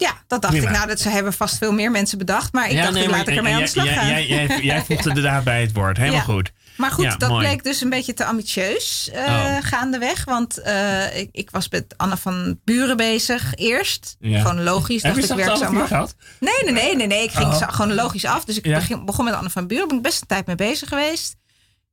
[0.00, 0.68] Ja, dat dacht Prima.
[0.70, 0.76] ik.
[0.76, 2.52] Nou, dat ze hebben vast veel meer mensen bedacht.
[2.52, 4.08] Maar ik dacht, nee, ik laat ik ermee aan de slag gaan.
[4.08, 5.96] Jij, jij, jij bij het woord.
[5.96, 6.24] Helemaal Ja.
[6.24, 6.52] goed.
[6.76, 7.46] Maar goed, Ja, dat mooi.
[7.46, 9.56] bleek dus een beetje te ambitieus eh, Oh.
[9.60, 10.24] gaandeweg.
[10.24, 14.16] Want eh, ik, ik was met Anne van Buren bezig eerst.
[14.20, 15.02] Gewoon logisch.
[15.02, 15.86] Heb Dacht je ik dat werk al zo een maar.
[15.86, 16.14] gehad?
[16.40, 17.22] Nee, nee, nee, nee, nee.
[17.24, 17.62] Ik ging Oh.
[17.72, 18.44] gewoon logisch af.
[18.44, 19.88] Dus ik begin- begon met Anne van Buren.
[19.88, 21.36] Ben ik best een tijd mee bezig geweest.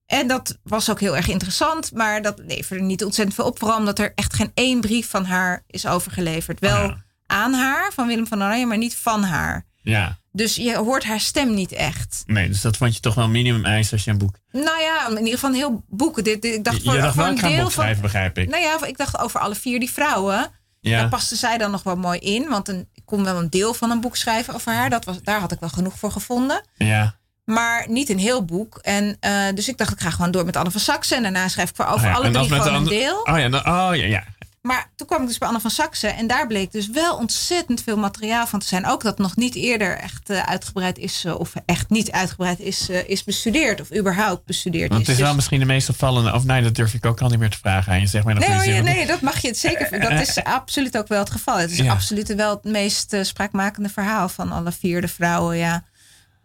[0.05, 1.91] En dat was ook heel erg interessant.
[1.93, 3.59] Maar dat leverde niet ontzettend veel op.
[3.59, 6.59] Vooral omdat er echt geen één brief van haar is overgeleverd.
[6.59, 6.91] Wel Oh.
[7.27, 9.65] Aan haar, van Willem van Oranje, maar niet van haar.
[9.81, 10.17] Ja.
[10.31, 12.23] Dus je hoort haar stem niet echt.
[12.25, 14.35] Nee, dus dat vond je toch wel minimum eis als je een boek.
[14.51, 16.23] Nou ja, in ieder geval een heel boek.
[16.23, 17.71] Dit, dit- ik dacht voor, je dacht voor wel, een ik ga een deel boek
[17.71, 17.81] van.
[17.83, 18.49] schrijven, begrijp ik.
[18.49, 20.47] Nou ja, ik dacht over alle vier die vrouwen.
[20.79, 20.99] ja.
[20.99, 22.47] Daar paste zij dan nog wel mooi in.
[22.49, 24.89] Want een, ik kon wel een deel van een boek schrijven over haar.
[24.89, 26.61] Dat was, daar had ik wel genoeg voor gevonden.
[26.77, 27.15] ja.
[27.45, 28.77] Maar niet een heel boek.
[28.81, 31.15] En eh, dus ik dacht, ik ga gewoon door met Anne van Saxe.
[31.15, 32.89] En daarna schrijf ik voor over Oh ja, alle en dat drie met gewoon een
[32.89, 33.21] deel.
[33.21, 34.23] Oh ja, dan, oh ja, ja.
[34.67, 36.07] Maar toen kwam ik dus bij Anne van Saxe.
[36.07, 38.85] En daar bleek dus wel ontzettend veel materiaal van te zijn.
[38.87, 41.25] Ook dat nog niet eerder echt eh, uitgebreid is.
[41.25, 43.81] eh, of echt niet uitgebreid is, eh, is bestudeerd.
[43.81, 45.07] Of überhaupt bestudeerd Want is.
[45.07, 46.33] het is wel Dus- misschien de meest opvallende.
[46.33, 48.07] Of nee, dat durf ik ook al niet meer te vragen aan je.
[48.07, 48.83] Zeg maar Nee, hoor, even.
[48.83, 49.99] nee, dat mag je het zeker.
[49.99, 51.57] Dat is absoluut ook wel het geval.
[51.57, 51.91] Het is Ja.
[51.91, 55.57] absoluut wel het meest spraakmakende verhaal van alle vier de vrouwen.
[55.57, 55.83] Ja.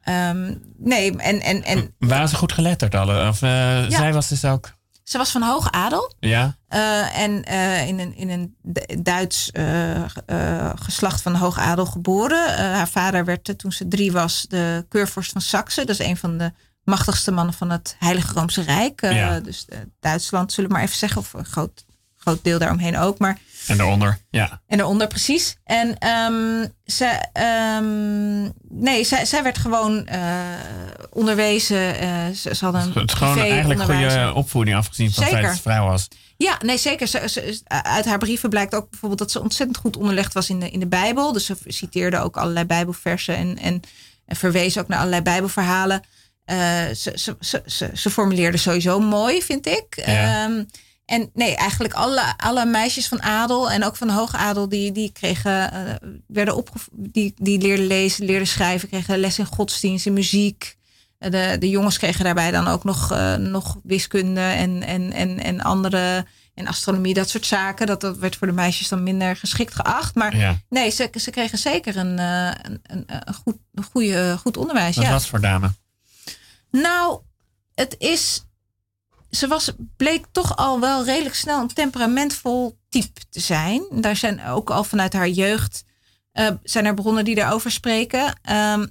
[0.02, 3.28] Ehm, nee, en, en, en Waren ze goed geletterd alle?
[3.28, 3.36] Of
[3.88, 4.72] zij was dus ook...
[5.04, 6.14] ze was van hoog adel.
[6.20, 6.56] Ja?
[6.68, 10.02] eh, en eh, in een, in een Du- Duits eh,
[10.74, 12.54] geslacht van hoog adel geboren.
[12.74, 15.84] Haar vader werd toen ze drie was de keurvorst van Saxe.
[15.84, 16.52] Dat is een van de
[16.84, 19.00] machtigste mannen van het Heilige Roomse Rijk.
[19.00, 19.40] Ja.
[19.40, 19.66] Dus
[20.00, 21.20] Duitsland, zullen we maar even zeggen.
[21.20, 21.84] Of een groot,
[22.22, 23.18] groot deel daaromheen ook.
[23.18, 24.18] Maar En daaronder?
[24.30, 24.60] Ja.
[24.66, 25.56] En daaronder precies.
[25.64, 28.42] En ehm, ze, ehm,
[28.82, 30.20] nee, zij, zij werd gewoon eh,
[31.10, 31.98] onderwezen.
[31.98, 35.56] eh, ze, ze hadden een Het gewoon eigenlijk goede opvoeding afgezien van het feit dat
[35.56, 36.08] ze vrouw was.
[36.36, 37.06] Ja, nee, zeker.
[37.06, 40.60] Ze, ze- uit haar brieven blijkt ook bijvoorbeeld dat ze ontzettend goed onderlegd was in
[40.60, 41.32] de, in de Bijbel.
[41.32, 43.80] Dus ze citeerde ook allerlei Bijbelversen en, en,
[44.26, 46.02] en verwees ook naar allerlei Bijbelverhalen.
[46.44, 46.56] Eh,
[46.96, 49.84] ze, ze, ze, ze, formuleerde sowieso mooi, vind ik.
[50.06, 50.44] Ja.
[50.44, 50.64] Ehm,
[51.04, 55.12] en nee, eigenlijk alle, alle meisjes van adel en ook van hoge adel, die, die
[55.12, 60.12] kregen, eh, werden opgev- die, die leerden lezen, leerden schrijven, kregen les in godsdienst, in
[60.12, 60.76] muziek.
[61.18, 65.38] Eh, De, de jongens kregen daarbij dan ook nog, eh, nog wiskunde en, en, en,
[65.38, 67.86] en andere en astronomie, dat soort zaken.
[67.86, 70.14] Dat, dat werd voor de meisjes dan minder geschikt geacht.
[70.14, 70.58] Maar Ja.
[70.68, 74.96] nee, ze, ze kregen zeker een, een, een, een goed, een goede, goed onderwijs.
[74.96, 75.10] Wat ja.
[75.10, 75.70] was voor dame?
[76.70, 77.20] Nou,
[77.74, 78.44] het is.
[79.36, 83.84] Ze was, bleek toch al wel redelijk snel een temperamentvol type te zijn.
[83.90, 85.84] Daar zijn ook al vanuit haar jeugd.
[86.32, 88.38] eh, zijn er bronnen die daarover spreken.
[88.42, 88.86] Ehm,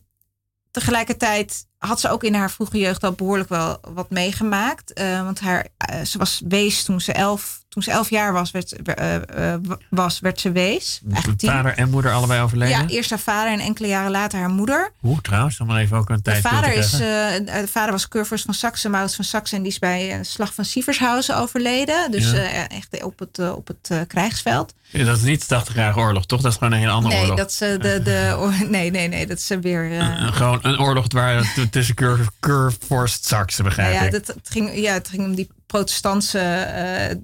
[0.71, 4.93] tegelijkertijd had ze ook in haar vroege jeugd al behoorlijk wel wat meegemaakt.
[4.93, 8.52] Eh, want haar, eh, ze was wees toen ze elf, toen ze elf jaar was,
[8.52, 9.56] werd, uh,
[9.90, 11.02] was, werd ze wees.
[11.38, 12.78] Vader en moeder allebei overleden?
[12.78, 14.92] Ja, eerst haar vader en enkele jaren later haar moeder.
[15.00, 15.58] Hoe trouwens?
[15.58, 18.90] Dan maar even ook een tijd de vader, is, de vader was Curvers van Saxe,
[18.90, 19.56] Maurits van Saxe.
[19.56, 22.12] En die is bij de slag van Sievershausen overleden.
[22.12, 22.34] Dus
[22.68, 24.74] echt op het, op het krijgsveld.
[24.90, 26.42] Ja, dat is niet de 80 jarige oorlog, toch?
[26.42, 27.38] Dat is gewoon een hele andere nee, oorlog.
[27.38, 29.92] Dat is, de, de, nee, nee, nee, dat is weer...
[29.92, 31.96] Uh, gewoon een oorlog waar tussen
[32.40, 34.12] Curforst Saxe, begrijp ja, ik.
[34.12, 36.40] Dat, het, ging, ja, het ging om die protestantse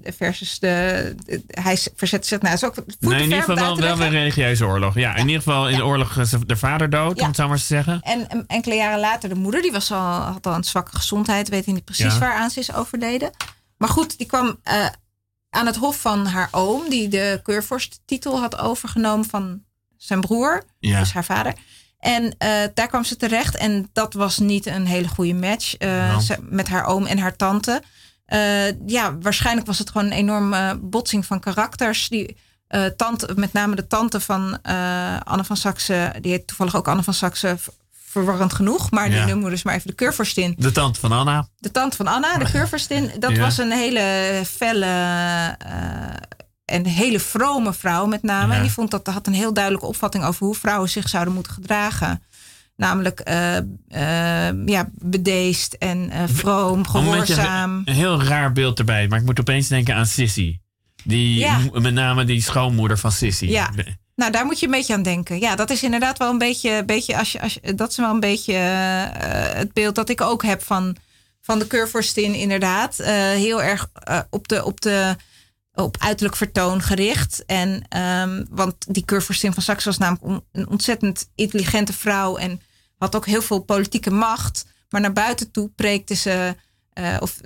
[0.04, 1.14] uh, versus de,
[1.46, 2.40] Hij verzette zich...
[2.40, 4.94] Nou, is ook nee, in ieder geval wel, wel een religieuze oorlog.
[4.94, 6.14] Ja, in ieder geval in de oorlog
[6.46, 7.22] de vader dood, ja.
[7.22, 8.00] om het zo maar te zeggen.
[8.00, 11.48] En enkele jaren later de moeder, die was al, had al een zwakke gezondheid.
[11.48, 12.18] Weet niet precies ja.
[12.18, 13.30] waaraan ze is overleden.
[13.76, 14.86] Maar goed, die kwam uh,
[15.50, 16.88] aan het hof van haar oom...
[16.88, 19.62] die de keurvorsttitel had overgenomen van
[19.96, 20.62] zijn broer.
[20.80, 21.54] Dus haar vader.
[21.98, 22.30] En uh,
[22.74, 23.56] daar kwam ze terecht.
[23.56, 25.74] En dat was niet een hele goede match
[26.20, 27.82] ze, met haar oom en haar tante.
[28.32, 32.08] Uh, ja, waarschijnlijk was het gewoon een enorme botsing van karakters.
[32.08, 32.36] Die
[32.96, 34.62] tante, met name de tante van
[35.22, 37.56] Anne van Saxe, die heet toevallig ook Anne van Saxe,
[38.06, 38.90] verwarrend genoeg.
[38.90, 40.54] Maar die noemen we dus maar even de keurvorstin.
[40.58, 41.48] De tante van Anna.
[41.58, 43.10] De tante van Anna, de keurvorstin.
[43.18, 43.40] Dat ja.
[43.40, 44.86] was een hele felle
[46.64, 48.48] en hele vrome vrouw met name.
[48.48, 48.56] Ja.
[48.56, 51.52] En die vond dat had een heel duidelijke opvatting over hoe vrouwen zich zouden moeten
[51.52, 52.22] gedragen.
[52.78, 53.56] Namelijk uh,
[53.88, 57.72] uh, ja, bedeesd en uh, vroom, gehoorzaam.
[57.72, 60.58] Een, een heel raar beeld erbij, maar ik moet opeens denken aan Sissy.
[61.04, 61.58] Die, ja.
[61.72, 63.46] Met name die schoonmoeder van Sissy.
[63.46, 63.70] Ja.
[64.14, 65.40] Nou, daar moet je een beetje aan denken.
[65.40, 68.10] Ja, dat is inderdaad wel een beetje, beetje als je, als je, dat is wel
[68.10, 68.54] een beetje
[69.54, 70.96] het beeld dat ik ook heb van,
[71.40, 72.96] van de keurvorstin, inderdaad.
[72.96, 73.90] heel erg
[74.30, 75.16] op de, op de
[75.74, 77.44] op uiterlijk vertoon gericht.
[77.46, 82.60] En, um, want die keurvorstin van Saxe was namelijk een ontzettend intelligente vrouw en
[82.98, 84.66] had ook heel veel politieke macht.
[84.90, 86.56] Maar naar buiten toe preekte ze,
[86.94, 87.40] uh, of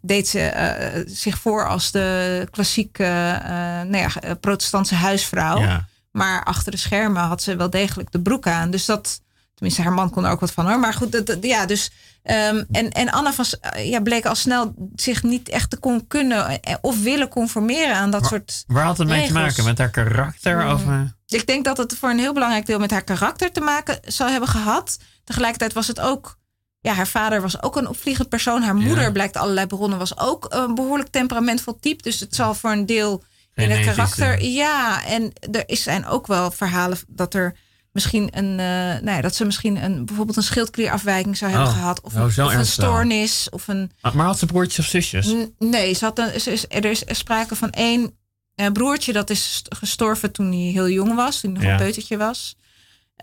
[0.00, 0.52] deed ze
[0.96, 3.04] uh, zich voor als de klassieke
[3.42, 3.48] uh,
[3.82, 5.58] nou ja, protestantse huisvrouw.
[5.58, 5.86] Ja.
[6.10, 8.70] Maar achter de schermen had ze wel degelijk de broek aan.
[8.70, 9.20] Dus dat,
[9.54, 10.78] tenminste, haar man kon er ook wat van hoor.
[10.78, 11.90] Maar goed, dat, dat, ja, dus
[12.24, 13.44] Um, en, en Anna van,
[13.76, 18.20] ja, bleek al snel zich niet echt te kon kunnen of willen conformeren aan dat
[18.20, 18.64] waar, soort.
[18.66, 19.64] Waar had het mee te maken?
[19.64, 20.64] Met haar karakter?
[20.64, 20.70] Mm.
[20.70, 21.00] Of, uh...
[21.26, 24.30] Ik denk dat het voor een heel belangrijk deel met haar karakter te maken zou
[24.30, 24.98] hebben gehad.
[25.24, 26.38] Tegelijkertijd was het ook.
[26.80, 28.62] Ja, haar vader was ook een opvliegend persoon.
[28.62, 29.10] Haar moeder, ja.
[29.10, 32.02] blijkt allerlei bronnen, was ook een behoorlijk temperamentvol type.
[32.02, 34.42] Dus het zal voor een deel in het karakter.
[34.42, 37.56] Ja, en er zijn ook wel verhalen dat er
[37.92, 38.56] misschien een, uh,
[39.02, 42.00] nou ja, dat ze misschien een, bijvoorbeeld een schildklierafwijking zou hebben oh, gehad.
[42.00, 43.48] Of, oh, een, of een stoornis.
[43.50, 45.34] Of een, maar, maar had ze broertjes of zusjes?
[45.58, 48.16] Nee, ze had een, ze is, er is sprake van één
[48.56, 51.40] uh, broertje dat is gestorven toen hij heel jong was.
[51.40, 51.76] Toen hij nog Ja.
[51.76, 52.56] een peutertje was.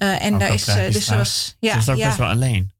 [0.02, 2.06] Uh, en Ook daar is, tragisch dus ze was, ja, ze is ook ja.
[2.06, 2.72] best wel alleen.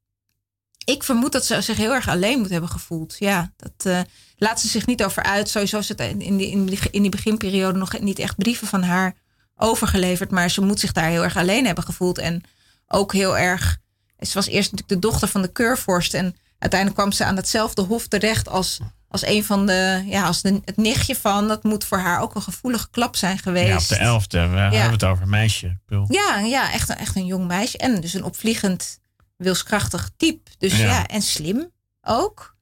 [0.84, 3.16] Ik vermoed dat ze zich heel erg alleen moet hebben gevoeld.
[3.18, 5.48] Ja, dat laat ze zich niet over uit.
[5.48, 9.14] Sowieso het in die, in die, in die beginperiode nog niet echt brieven van haar
[9.60, 10.30] overgeleverd.
[10.30, 12.18] Maar ze moet zich daar heel erg alleen hebben gevoeld.
[12.18, 12.42] En
[12.88, 13.78] ook heel erg.
[14.18, 16.14] Ze was eerst natuurlijk de dochter van de keurvorst.
[16.14, 20.02] En uiteindelijk kwam ze aan hetzelfde hof terecht als, als een van de.
[20.06, 21.48] Ja, als de, het nichtje van.
[21.48, 23.68] Dat moet voor haar ook een gevoelige klap zijn geweest.
[23.68, 24.48] Ja, op de elfde.
[24.48, 25.78] We hebben het over een meisje.
[26.08, 27.78] Ja, ja echt, een, echt een jong meisje.
[27.78, 29.00] En dus een opvliegend,
[29.36, 30.50] wilskrachtig type.
[30.58, 30.84] Dus Ja.
[30.86, 31.70] ja, en slim
[32.02, 32.58] ook.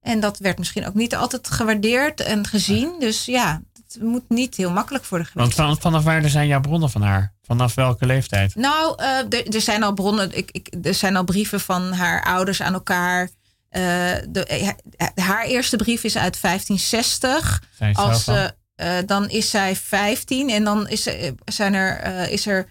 [0.00, 2.92] En dat werd misschien ook niet altijd gewaardeerd en gezien.
[2.98, 3.62] Dus ja,
[4.00, 5.56] moet niet heel makkelijk worden geweest.
[5.56, 7.32] Want van, vanaf waar zijn jouw bronnen van haar?
[7.42, 8.54] Vanaf welke leeftijd?
[8.54, 12.62] Nou, eh, er- zijn al bronnen, ik, ik, er zijn al brieven van haar ouders
[12.62, 13.30] aan elkaar.
[13.68, 13.82] Eh,
[14.28, 17.62] de, eh, haar eerste brief is uit 1560.
[17.78, 22.46] Zijn je Als, eh, dan is zij 15 en dan is er, zijn er, is
[22.46, 22.66] er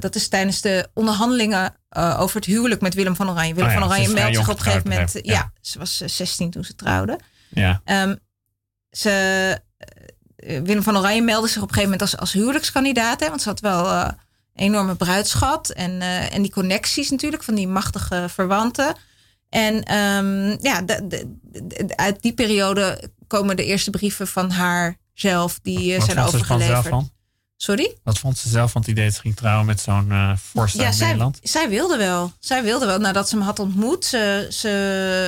[0.00, 1.74] dat is tijdens de onderhandelingen
[2.18, 3.54] over het huwelijk met Willem van Oranje.
[3.54, 5.18] Willem Oh ja, van Oranje meldt zich op een gegeven moment.
[5.22, 5.52] Ja.
[5.60, 7.18] ze was eh, 16 toen ze trouwden.
[7.48, 7.80] Ja.
[7.84, 8.14] Ehm,
[8.90, 9.58] ze,
[10.46, 13.20] Willem van Oranje meldde zich op een gegeven moment als, als huwelijkskandidaat.
[13.20, 14.08] Hè, want ze had wel eh,
[14.54, 15.70] een enorme bruidschat.
[15.70, 18.94] En, eh, en die connecties natuurlijk van die machtige verwanten.
[19.48, 24.96] En ehm, ja, de, de- de- uit die periode komen de eerste brieven van haar
[25.14, 25.58] zelf.
[25.62, 26.24] Die eh, Wat zijn er
[26.56, 27.14] overgeleverd.
[27.58, 27.96] Sorry?
[28.04, 30.78] Wat vond ze zelf van het idee dat ze ging trouwen met zo'n eh vorst
[30.80, 31.38] uit zij, Nederland?
[31.42, 32.32] zij wilde wel.
[32.40, 34.04] Zij wilde wel nadat ze hem had ontmoet.
[34.04, 34.68] Ze, ze,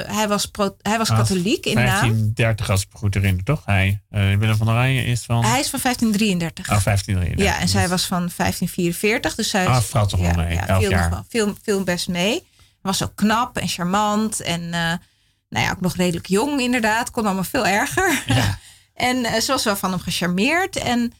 [0.09, 1.85] hij was, pro, hij was katholiek in naam.
[1.85, 3.62] 1530 als ik me goed herinner, toch?
[3.64, 5.45] Hij, eh, Willem van Oranje is van...
[5.45, 6.64] Hij is van 1533.
[6.64, 7.45] Oh, 1533.
[7.47, 9.35] Ja, en zij was van 1544.
[9.35, 11.11] Dus zij Ah, valt toch wel mee, elf viel, jaar.
[11.11, 12.47] wel- viel, viel best mee.
[12.83, 14.41] Was ook knap en charmant.
[14.41, 14.93] En eh,
[15.49, 17.11] nou ja, ook nog redelijk jong inderdaad.
[17.11, 18.23] Kon allemaal veel erger.
[18.27, 18.59] Ja.
[18.95, 20.77] en ze was wel van hem gecharmeerd.
[20.77, 21.12] En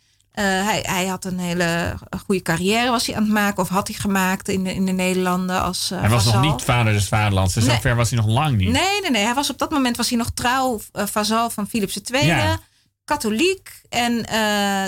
[0.45, 1.95] hij, hij had een hele
[2.27, 3.63] goede carrière was hij aan het maken.
[3.63, 6.63] Of had hij gemaakt in de, in de Nederlanden als eh, Hij was nog niet
[6.63, 7.55] vader des vaderlands.
[7.55, 7.75] Dus Nee.
[7.75, 8.71] zover was hij nog lang niet.
[8.71, 9.25] Nee, nee, nee.
[9.25, 12.27] Hij was op dat moment was hij nog trouw eh, vazal van Philips II.
[12.27, 12.59] Ja.
[13.05, 13.81] katholiek.
[13.89, 14.39] En eh,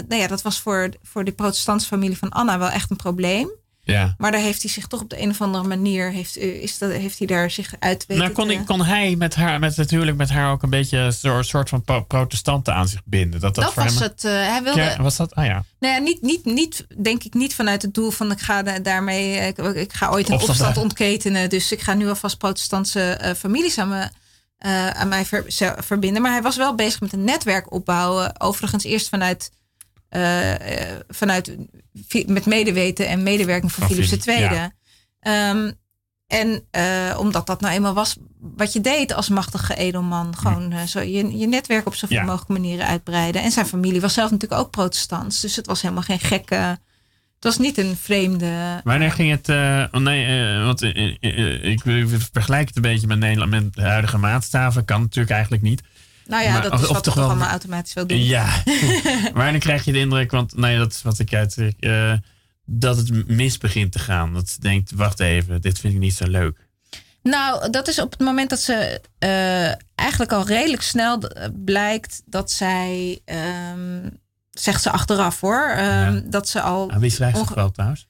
[0.09, 3.51] nou ja, dat was voor, voor de protestantse familie van Anna wel echt een probleem.
[3.91, 4.15] Ja.
[4.19, 6.79] Maar daar heeft hij zich toch op de een of andere manier heeft, eh, is
[6.79, 9.59] dat, heeft hij daar zich uit weten Nou, kon, te- ik- kon hij met haar,
[9.59, 13.41] met, natuurlijk met haar ook een beetje een soort- van pro- protestanten aan zich binden?
[13.41, 14.25] Dat, dat, Dat voor was hem, het.
[14.25, 14.81] eh, hij wilde.
[14.81, 15.35] Ja, was dat?
[15.35, 15.65] Ah ja.
[15.81, 18.79] Nou ja, niet, niet, niet, denk ik niet vanuit het doel van ik ga da-
[18.79, 21.49] daarmee, ik, ik ga ooit een Opstand, opstand, ontketenen.
[21.51, 24.09] Dus ik ga nu alvast protestantse eh, families aan, me,
[24.95, 25.45] aan mij ver-
[25.85, 26.23] verbinden.
[26.23, 28.41] Maar hij was wel bezig met een netwerk opbouwen.
[28.41, 29.51] Overigens eerst vanuit,
[30.11, 31.57] eh, eh, vanuit
[32.27, 34.41] met medeweten en medewerking van Van Philips II.
[34.41, 34.73] ja.
[35.21, 35.71] Ehm,
[36.27, 40.37] en eh, omdat dat nou eenmaal was wat je deed als machtige edelman.
[40.37, 42.25] Gewoon eh, zo je, je netwerk op zoveel Ja.
[42.25, 43.43] mogelijke manieren uitbreiden.
[43.43, 45.41] En zijn familie was zelf natuurlijk ook protestants.
[45.41, 46.79] Dus het was helemaal geen gekke...
[47.35, 48.81] Het was niet een vreemde...
[48.85, 49.49] Wanneer ging het...
[49.95, 51.81] oh nee, want ik
[52.33, 54.85] vergelijk het een beetje met Nederland met de huidige maatstaven.
[54.85, 55.83] Kan natuurlijk eigenlijk niet.
[56.31, 58.25] Nou ja, Maar- dat of- is wat toch we toch wel- automatisch wel doen.
[58.25, 58.63] Ja.
[59.35, 61.57] Wanneer krijg je de indruk, want nee, dat is wat ik uit...
[61.81, 62.13] eh,
[62.65, 64.33] dat het mis begint te gaan.
[64.35, 66.69] Dat ze denkt, wacht even, dit vind ik niet zo leuk.
[67.23, 72.23] Nou, dat is op het moment dat ze eh, eigenlijk al redelijk snel eh, blijkt
[72.27, 73.21] dat zij...
[73.25, 74.09] ehm,
[74.51, 75.69] zegt ze achteraf hoor.
[75.69, 76.21] ehm, Ja.
[76.25, 76.91] Dat ze al...
[76.91, 78.09] Aan wie schrijft ze Onge- het wel trouwens?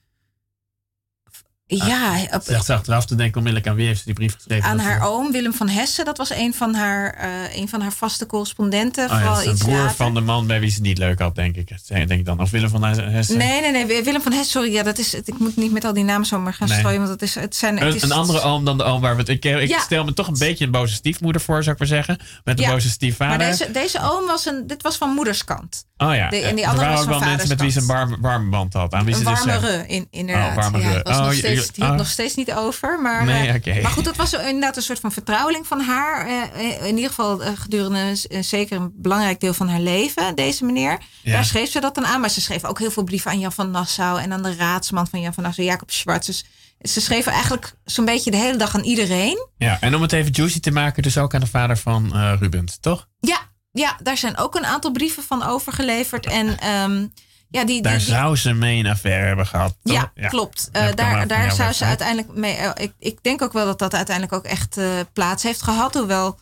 [1.75, 4.69] Ja, op- Zegt ze achteraf te denken onmiddellijk aan wie heeft ze die brief geschreven?
[4.69, 6.05] aan haar ze- oom, Willem van Hessen.
[6.05, 9.03] Dat was een van haar, eh, een van haar vaste correspondenten.
[9.03, 9.95] Oh ja, vooral is een iets broer later.
[9.95, 11.69] van de man bij wie ze het niet leuk had, denk ik.
[11.87, 12.39] Denk ik dan.
[12.41, 13.37] Of Willem van Hessen.
[13.37, 14.03] Nee, nee, nee.
[14.03, 14.71] Willem van Hessen, sorry.
[14.73, 16.77] Ja, dat is, ik moet niet met al die namen zomaar gaan Nee.
[16.77, 16.97] strooien.
[16.99, 17.77] Want het, is, het zijn...
[17.77, 19.29] Het Een, is, een andere oom dan de oom waar we het...
[19.29, 19.79] Ik, ik Ja.
[19.79, 22.19] stel me toch een beetje een boze stiefmoeder voor, zou ik maar zeggen.
[22.43, 22.71] Met een Ja.
[22.71, 23.37] boze stiefvader.
[23.37, 24.67] Maar deze, deze oom was een...
[24.67, 25.85] Dit was van moederskant.
[25.97, 26.29] oh ja.
[26.29, 27.85] de- en die er andere waren was ook van wel mensen met wie ze een
[27.85, 28.93] warme, warme band had.
[28.93, 30.49] Aan wie Een ze dus warmere, zeggen- in, inderdaad.
[30.49, 30.83] Oh, warmere.
[31.05, 31.31] Ja, Oh,
[31.67, 31.97] die had oh.
[31.97, 33.01] nog steeds niet over.
[33.01, 36.27] Maar, Nee, eh, maar goed, het was inderdaad een soort van vertrouweling van haar.
[36.27, 40.65] eh, in ieder geval eh, gedurende een- zeker een belangrijk deel van haar leven, deze
[40.65, 40.99] meneer.
[41.21, 41.31] Ja.
[41.31, 42.19] Daar schreef ze dat dan aan.
[42.21, 45.07] Maar ze schreef ook heel veel brieven aan Jan van Nassau en aan de raadsman
[45.07, 46.25] van Jan van Nassau, Jacob Schwartz.
[46.27, 46.45] Dus
[46.81, 49.47] ze schreef eigenlijk zo'n beetje de hele dag aan iedereen.
[49.57, 52.33] Ja, en om het even juicy te maken, dus ook aan de vader van eh
[52.39, 53.07] Rubens, toch?
[53.19, 53.39] Ja,
[53.71, 56.25] ja, daar zijn ook een aantal brieven van overgeleverd.
[56.25, 57.07] En ehm,
[57.51, 59.77] ja, die, Daar die- zou ze mee een affaire hebben gehad.
[59.83, 60.11] toch?
[60.15, 60.69] Ja, klopt.
[60.71, 62.55] Dat Eh, daar daar zou ze uiteindelijk mee.
[62.55, 65.93] eh, ik, ik denk ook wel dat dat uiteindelijk ook echt eh, plaats heeft gehad.
[65.93, 66.39] Hoewel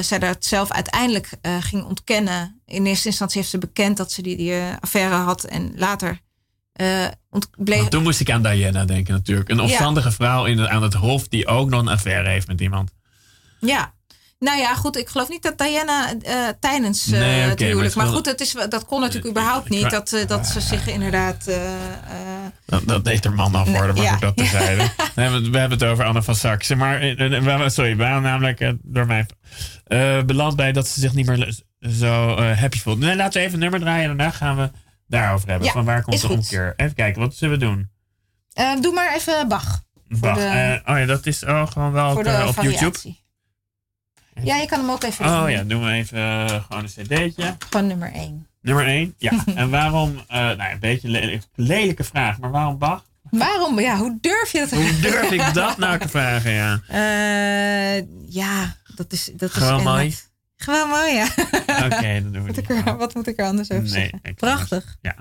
[0.00, 1.30] zij dat zelf uiteindelijk
[1.60, 2.60] ging ontkennen.
[2.66, 5.44] In eerste instantie heeft ze bekend dat ze die, die affaire had.
[5.44, 6.18] En later
[7.30, 7.78] ont- bleef.
[7.78, 9.48] Want toen moest ik aan Diana denken natuurlijk.
[9.48, 12.90] Een opstandige vrouw in aan het hof die ook nog een affaire heeft met iemand.
[13.60, 13.92] Ja.
[14.42, 14.96] Nou ja, goed.
[14.96, 17.94] Ik geloof niet dat Diana eh, tijdens eh, Nee, het maar huwelijk.
[17.94, 19.90] Maar goed, het is, dat kon natuurlijk überhaupt niet.
[19.90, 21.50] Dat, eh, dat ze zich inderdaad.
[22.66, 24.16] Dat, dat deed er man af worden, maar ja.
[24.16, 24.82] dat terzijde.
[25.14, 26.74] we, hebben, het- we hebben het over Anne van Saxe.
[26.76, 29.26] Maar, we- sorry, we waren namelijk door mij
[30.26, 31.58] beland bij dat ze zich niet meer
[31.90, 32.98] zo happy voelt.
[32.98, 34.70] Nee, laten we even een nummer draaien en daarna gaan we
[35.06, 35.66] daarover hebben.
[35.66, 36.36] Ja, van waar komt de goed.
[36.36, 36.74] omkeer?
[36.76, 37.90] Even kijken, wat zullen we doen?
[38.80, 39.82] doe maar even Bach.
[40.08, 42.62] De- eh, oh ja, dat is oh, gewoon wel op.
[42.62, 43.20] YouTube.
[44.42, 45.24] Ja, je kan hem ook even.
[45.26, 47.56] Oh ja, doen we even eh, gewoon een cd'tje.
[47.70, 48.46] Gewoon nummer 1.
[48.60, 49.14] Nummer 1.
[49.18, 53.04] Ja, en waarom, eh, nou een beetje een lelijke, vraag, maar waarom Bach?
[53.30, 53.80] Waarom?
[53.80, 54.70] Ja, hoe durf je dat?
[54.70, 56.80] Hoe durf ik dat nou te vragen, ja?
[56.88, 59.30] Eh, ja, dat is.
[59.34, 60.16] Dat Gewoon is mooi?
[60.56, 61.26] Gewoon mooi, ja.
[61.84, 64.34] Oké, dan doen we Wat, ik er, wat moet ik er anders over Nee, zeggen?
[64.34, 64.96] Prachtig.
[65.00, 65.16] Ja.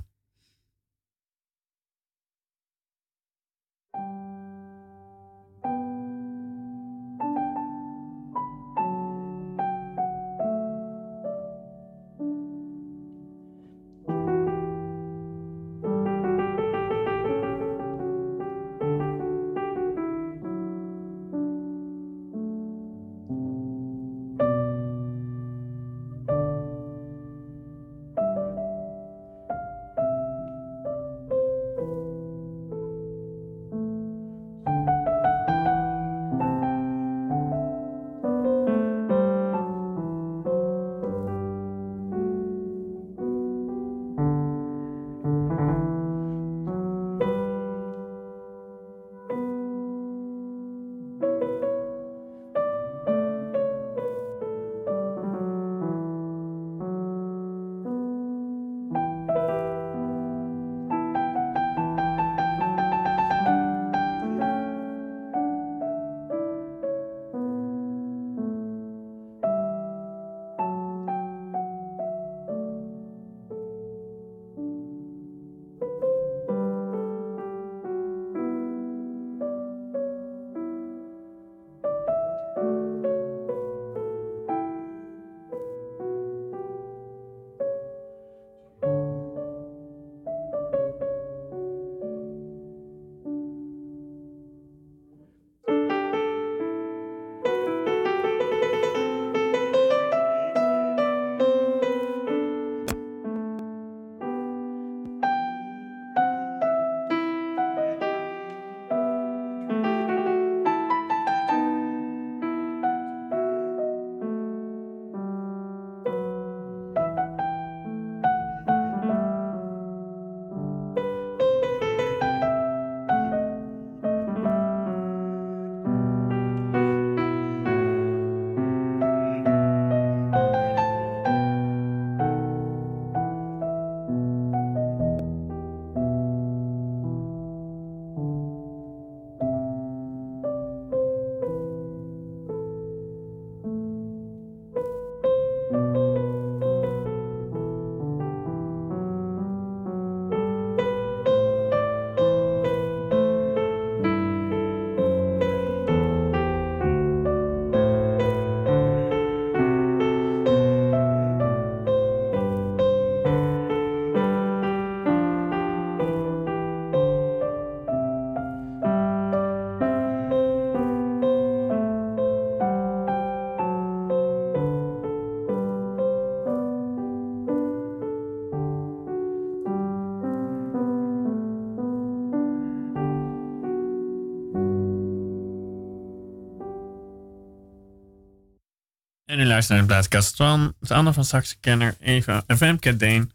[189.70, 193.32] En u luistert naar de plaatkast van Anne van Saxe-kenner, Eva en Femke Deen.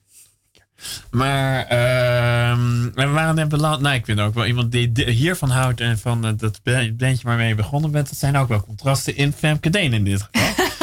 [1.11, 3.81] Maar ehm we waren net beland.
[3.81, 7.49] Nou, ik vind ook wel iemand die hiervan houdt en van eh, dat bandje waarmee
[7.49, 8.09] je begonnen bent.
[8.09, 10.65] Dat zijn ook wel contrasten in Femke Deen in dit geval.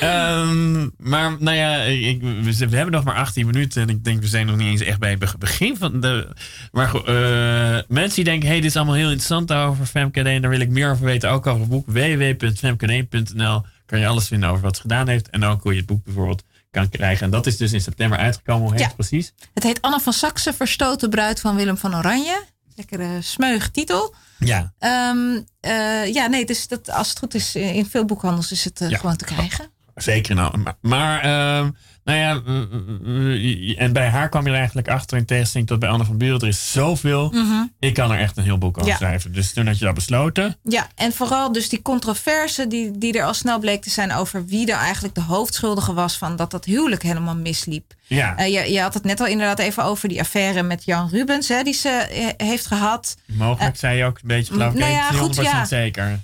[0.00, 4.20] Ehm, maar nou ja, ik, we, we hebben nog maar 18 minuten en ik denk
[4.20, 6.28] we zijn nog niet eens echt bij het be- begin van de.
[6.72, 10.40] Maar goed, eh, mensen die denken, hey, dit is allemaal heel interessant over Femke Deen,
[10.40, 11.30] daar wil ik meer over weten.
[11.30, 15.44] Ook over het boek www.femkedeen.nl kan je alles vinden over wat ze gedaan heeft en
[15.44, 17.24] ook hoe je het boek bijvoorbeeld kan krijgen.
[17.24, 18.62] En dat is dus in september uitgekomen.
[18.62, 18.86] Hoe heet Ja.
[18.86, 19.32] het precies?
[19.54, 22.44] Het heet Anne van Saxe, Verstoten bruid van Willem van Oranje.
[22.74, 24.14] Lekkere smeug titel.
[24.38, 24.72] Ja.
[24.78, 28.80] Ehm, eh, ja, nee, dus dat, als het goed is, in veel boekhandels is het
[28.80, 28.98] eh, Ja.
[28.98, 29.70] gewoon te krijgen.
[29.94, 30.58] Zeker nou.
[30.58, 31.70] Maar, maar ehm,
[32.10, 35.68] nou ja, mm, mm, mm, en bij haar kwam je er eigenlijk achter in tegenstelling
[35.68, 36.40] tot bij Anne van Buren.
[36.40, 37.34] Er is zoveel.
[37.78, 38.90] Ik kan er echt een heel boek over Mhm.
[38.90, 38.96] Ja.
[38.96, 39.32] schrijven.
[39.32, 40.56] Dus toen had je dat besloten.
[40.62, 44.46] Ja, en vooral dus die controverse die, die er al snel bleek te zijn over
[44.46, 47.94] wie er eigenlijk de hoofdschuldige was van dat dat huwelijk helemaal misliep.
[48.16, 51.08] Ja, Eh, je, je had het net al inderdaad even over die affaire met Jan
[51.12, 53.16] Rubens, hè, die ze eh, heeft gehad.
[53.26, 54.78] mogelijk zei je ook een beetje geloof ik.
[54.78, 55.64] nou ja, goed, 100% ja.
[55.64, 56.20] zeker.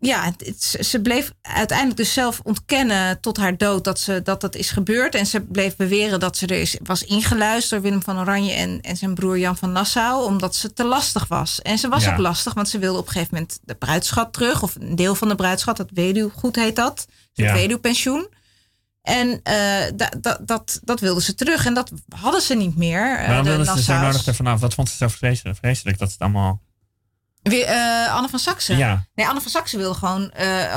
[0.00, 0.34] Ja, ik.
[0.38, 4.70] Het- ze- bleef uiteindelijk dus zelf ontkennen tot haar dood dat, ze, dat dat is
[4.70, 5.14] gebeurd.
[5.14, 8.80] En ze bleef beweren dat ze er is, was ingeluisterd door Willem van Oranje en,
[8.80, 10.24] en zijn broer Jan van Nassau.
[10.24, 11.62] Omdat ze te lastig was.
[11.62, 12.12] En ze was Ja.
[12.12, 14.62] ook lastig, want ze wilde op een gegeven moment de bruidschat terug.
[14.62, 17.06] Of een deel van de bruidschat, dat weduwgoed heet dat.
[17.34, 18.28] Het weduwpensioen.
[19.06, 19.54] En eh,
[19.96, 21.66] da- da- dat, dat wilde ze terug.
[21.66, 23.18] En dat hadden ze niet meer.
[23.18, 24.60] eh, Waarom de wilden ze zo nodig ervan af?
[24.60, 26.60] Wat vond ze zo vreselijk, vreselijk dat het allemaal...
[27.42, 28.76] Weer, eh, Anne van Saxe.
[28.76, 29.06] Ja.
[29.14, 30.32] Nee, Anne van Saxe wilde gewoon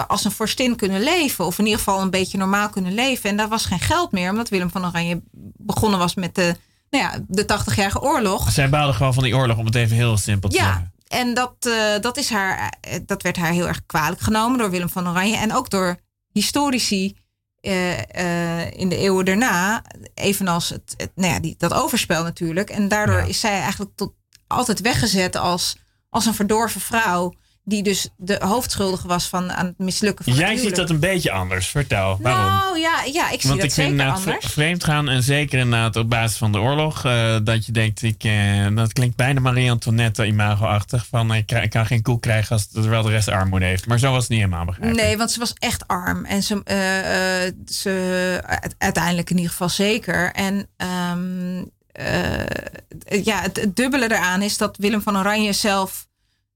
[0.07, 1.45] als een vorstin kunnen leven.
[1.45, 3.29] Of in ieder geval een beetje normaal kunnen leven.
[3.29, 4.29] En daar was geen geld meer.
[4.29, 5.21] Omdat Willem van Oranje
[5.57, 6.55] begonnen was met de,
[6.89, 8.51] nou ja, de 80-jarige oorlog.
[8.51, 10.93] Zij baalde gewoon van die oorlog, om het even heel simpel te Ja, zeggen.
[11.07, 11.53] en dat,
[12.01, 12.73] dat, is haar,
[13.05, 15.37] dat werd haar heel erg kwalijk genomen door Willem van Oranje.
[15.37, 15.97] En ook door
[16.31, 17.17] historici
[17.61, 19.83] eh, eh, in de eeuwen daarna.
[20.13, 22.69] Evenals het, het, nou ja, die, dat overspel natuurlijk.
[22.69, 23.25] En daardoor Ja.
[23.25, 24.13] is zij eigenlijk tot,
[24.47, 25.77] altijd weggezet als,
[26.09, 27.33] als een verdorven vrouw.
[27.69, 30.99] Die dus de hoofdschuldige was van aan het mislukken van het Jij ziet dat een
[30.99, 31.67] beetje anders.
[31.67, 32.45] Vertel, waarom?
[32.53, 34.45] Nou ja, ja ik zie Want dat ik vind zeker inderdaad anders.
[34.45, 37.05] vreemd gaan en zeker inderdaad op basis van de oorlog.
[37.05, 41.05] eh, dat je denkt, ik, eh, dat klinkt bijna Marie-Antoinette imago-achtig.
[41.09, 43.85] Van ik, krijg- ik kan geen koek krijgen als terwijl de rest armoede heeft.
[43.87, 44.95] Maar zo was het niet helemaal begrijp ik.
[45.01, 46.25] Nee, want ze was echt arm.
[46.25, 50.31] En ze, eh, eh, ze uiteindelijk in ieder geval zeker.
[50.31, 56.07] En ehm, eh, ja, het, het dubbele eraan is dat Willem van Oranje zelf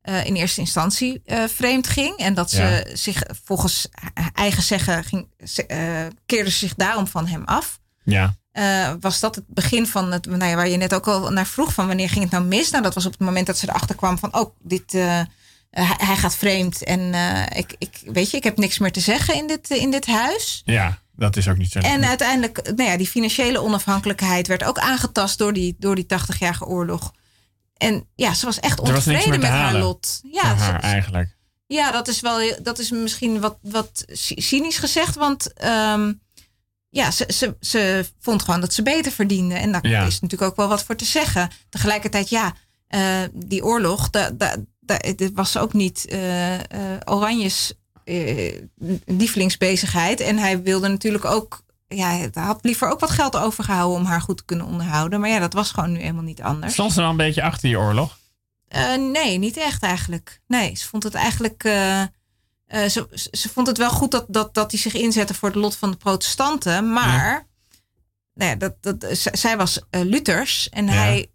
[0.04, 2.18] eh, in eerste instantie eh, vreemd ging.
[2.18, 3.88] En dat ze zich volgens
[4.34, 5.28] eigen zeggen ging,
[5.68, 5.78] eh,
[6.26, 7.80] keerde ze zich daarom van hem af.
[8.04, 8.36] Ja,
[9.00, 11.74] was dat het begin van het, nou ja, waar je net ook al naar vroeg
[11.74, 12.70] van wanneer ging het nou mis?
[12.70, 14.92] Nou, dat was op het moment dat ze erachter kwam van, oh, dit,
[15.72, 17.14] hij, gaat vreemd en
[17.56, 20.62] ik, ik, weet je, ik heb niks meer te zeggen in dit, in dit huis.
[20.66, 21.80] ja, dat is ook niet zo.
[21.80, 26.66] En uiteindelijk, nou ja, die financiële onafhankelijkheid werd ook aangetast door die, door die 80-jarige
[26.66, 27.14] oorlog.
[27.78, 30.20] En ja, ze was echt was ontevreden met haar lot.
[30.32, 31.36] Ja, ze- haar eigenlijk.
[31.68, 35.16] ja, dat is wel dat is misschien wat, wat cy- cynisch gezegd.
[35.16, 36.14] Want ehm,
[36.90, 39.56] ja, ze, ze, ze vond gewoon dat ze beter verdiende.
[39.56, 40.06] En daar Ja.
[40.06, 41.50] is natuurlijk ook wel wat voor te zeggen.
[41.70, 42.54] Tegelijkertijd, ja,
[42.88, 46.62] eh, die oorlog, daar da, da, dit was ook niet eh, eh,
[47.06, 47.74] Oranjes
[49.06, 50.20] lievelingsbezigheid.
[50.20, 51.63] En hij wilde natuurlijk ook.
[51.96, 55.20] Ja, hij had liever ook wat geld overgehouden om haar goed te kunnen onderhouden.
[55.20, 56.74] Maar ja, dat was gewoon nu helemaal niet anders.
[56.74, 58.18] Stond ze dan een beetje achter die oorlog?
[58.68, 60.42] Eh, nee, niet echt eigenlijk.
[60.48, 61.64] Nee, ze vond het eigenlijk.
[61.64, 62.10] eh, eh,
[62.68, 65.76] ze, ze- vond het wel goed dat, dat, dat hij zich inzette voor het lot
[65.76, 66.94] van de protestanten.
[66.94, 67.48] Maar
[68.34, 70.70] nou ja, dat, dat, z- zij was Luthers.
[70.70, 70.92] En Ja.
[70.92, 71.28] hij.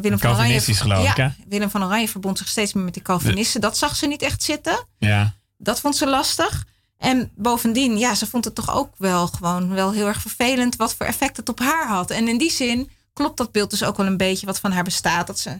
[0.00, 1.28] Willem van Oranje, geloof ik, hè?
[1.48, 3.60] Willem van Oranje verbond zich steeds meer met die Calvinisten.
[3.60, 4.86] Dat zag ze niet echt zitten.
[4.98, 5.34] Ja.
[5.58, 6.64] Dat vond ze lastig.
[7.02, 10.94] En bovendien, ja, ze vond het toch ook wel gewoon wel heel erg vervelend wat
[10.94, 12.10] voor effect het op haar had.
[12.10, 14.84] En in die zin klopt dat beeld dus ook wel een beetje wat van haar
[14.84, 15.26] bestaat.
[15.26, 15.50] Dat ze,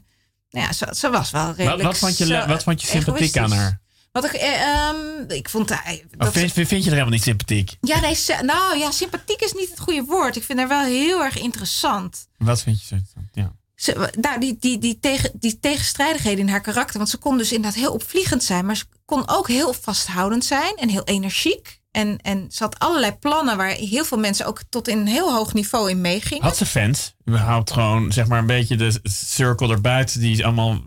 [0.50, 1.82] nou ja, ze, ze was wel redelijk.
[1.82, 3.80] Wat, wat, vond je, wat vond je sympathiek aan haar?
[4.12, 4.96] Wat ik, eh, ehm,
[5.28, 6.04] ik vond hij.
[6.18, 7.76] Of dat vind, vind je er helemaal niet sympathiek?
[7.80, 10.36] ja, nee, nou ja, sympathiek is niet het goede woord.
[10.36, 12.28] Ik vind haar wel heel erg interessant.
[12.38, 13.28] Wat vind je zo interessant?
[13.32, 13.52] Ja.
[13.82, 16.98] Ze, nou, die, die, die, tegen, die tegenstrijdigheden in haar karakter.
[16.98, 18.66] Want ze kon dus inderdaad heel opvliegend zijn.
[18.66, 20.76] Maar ze kon ook heel vasthoudend zijn.
[20.76, 21.80] En heel energiek.
[21.90, 25.34] En, en ze had allerlei plannen waar heel veel mensen ook tot in een heel
[25.34, 26.42] hoog niveau in meegingen.
[26.42, 27.14] Had ze fans?
[27.28, 30.20] Überhaupt gewoon, zeg maar, een beetje de cirkel erbuiten.
[30.20, 30.82] Die is allemaal,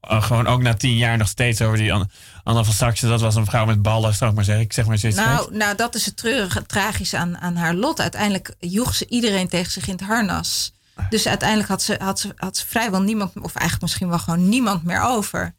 [0.00, 2.08] eh, gewoon ook na tien jaar nog steeds over die Anne
[2.44, 3.06] van Saxe.
[3.06, 4.64] Dat was een vrouw met ballen, zou ik maar zeggen.
[4.64, 5.18] Ik zeg maar zoiets.
[5.18, 5.30] geks.
[5.30, 8.00] Nou, nou, dat is het treurige, tragische aan, aan haar lot.
[8.00, 10.72] Uiteindelijk joeg ze iedereen tegen zich in het harnas.
[11.12, 14.48] Dus uiteindelijk had ze, had, ze, had ze vrijwel niemand, of eigenlijk misschien wel gewoon
[14.48, 15.54] niemand meer over.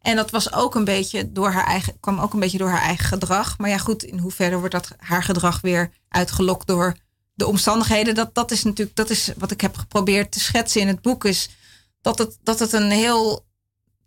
[0.00, 2.82] En dat was ook een beetje door haar eigen, kwam ook een beetje door haar
[2.82, 3.58] eigen gedrag.
[3.58, 6.96] Maar ja, goed, in hoeverre wordt dat haar gedrag weer uitgelokt door
[7.34, 8.14] de omstandigheden?
[8.14, 11.24] Dat, dat is natuurlijk, dat is wat ik heb geprobeerd te schetsen in het boek.
[11.24, 11.48] Is
[12.00, 13.46] dat het, dat het een heel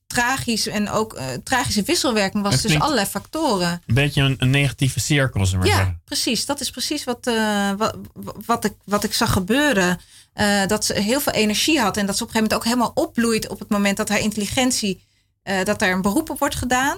[0.08, 3.82] tragisch en ook uh, tragische wisselwerking was tussen allerlei factoren.
[3.86, 6.02] Een beetje een, een negatieve cirkel, we maar Ja, zeggen.
[6.06, 6.46] precies.
[6.46, 7.98] Dat is precies wat, eh, wat,
[8.46, 10.00] wat, ik, wat ik zag gebeuren.
[10.34, 12.64] Eh, dat ze heel veel energie had en dat ze op een gegeven moment ook
[12.64, 15.04] helemaal opbloeit op het moment dat haar intelligentie,
[15.44, 16.98] eh, dat daar een beroep op wordt gedaan.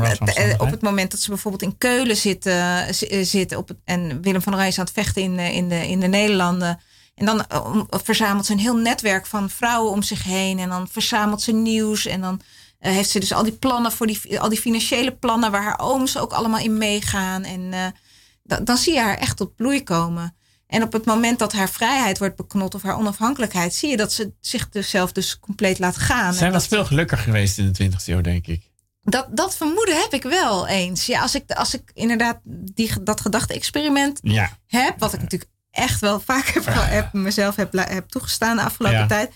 [0.00, 0.54] Wanneer bijvoorbeeld?
[0.60, 4.22] Eh, op het moment dat ze bijvoorbeeld in Keulen zitten, zi- eh, zitten op en
[4.22, 6.80] Willem van is aan het vechten in, in, de, in de Nederlanden.
[7.14, 7.44] En dan
[7.88, 10.58] verzamelt ze een heel netwerk van vrouwen om zich heen.
[10.58, 12.06] En dan verzamelt ze nieuws.
[12.06, 12.40] En dan
[12.78, 16.18] heeft ze dus al die plannen voor die, al die financiële plannen waar haar ooms
[16.18, 17.44] ook allemaal in meegaan.
[17.44, 17.94] En
[18.42, 20.36] da- dan zie je haar echt tot bloei komen.
[20.72, 24.12] En op het moment dat haar vrijheid wordt beknot of haar onafhankelijkheid, zie je dat
[24.12, 26.34] ze zich dus zelf dus compleet laat gaan.
[26.34, 28.70] Zij En was veel gelukkiger geweest in de 20e eeuw, denk ik.
[29.02, 31.06] dat, dat vermoeden heb ik wel eens.
[31.06, 34.58] Ja, als ik, als ik inderdaad die, dat gedachte-experiment Ja.
[34.66, 38.98] heb, wat ik natuurlijk echt wel vaak heb, heb mezelf heb, heb toegestaan de afgelopen
[38.98, 39.06] Ja.
[39.06, 39.32] tijd.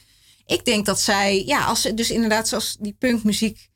[0.46, 3.68] Ik denk dat zij, ja, als ze dus inderdaad zoals die punkmuziek,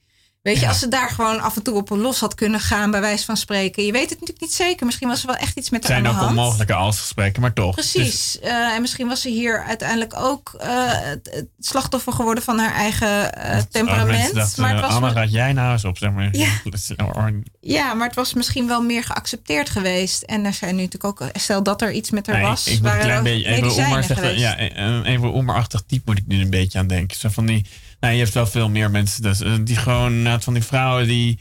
[0.43, 0.69] weet je, Ja.
[0.69, 3.37] als ze daar gewoon af en toe op los had kunnen gaan, bij wijze van
[3.37, 3.85] spreken.
[3.85, 4.87] Je weet het natuurlijk niet zeker.
[4.87, 6.39] Misschien was er wel echt iets met Het haar zijn aan de ook hand.
[6.39, 7.75] onmogelijke als-gesprekken, maar toch.
[7.77, 8.39] Dus- Precies.
[8.39, 12.75] Eh, en misschien was ze hier uiteindelijk ook eh, het, het slachtoffer geworden van haar
[12.75, 14.35] eigen eh, Dus, temperament.
[14.35, 16.29] dachten, maar het was Anne, raad jij nou eens op, zeg maar.
[16.33, 16.49] Ja.
[16.97, 17.31] Ja.
[17.61, 20.23] Ja, maar het was misschien wel meer geaccepteerd geweest.
[20.23, 22.73] En er zijn nu natuurlijk ook, stel dat er iets met haar Nee, was, ik
[22.73, 24.39] moet een waren klein beetje even geweest.
[24.41, 27.17] Ja, een even type moet ik nu een beetje aan denken.
[27.17, 27.67] Zo van die,
[28.01, 31.07] nou, je hebt wel veel meer mensen dus, eh, die gewoon inderdaad van die vrouwen
[31.07, 31.41] die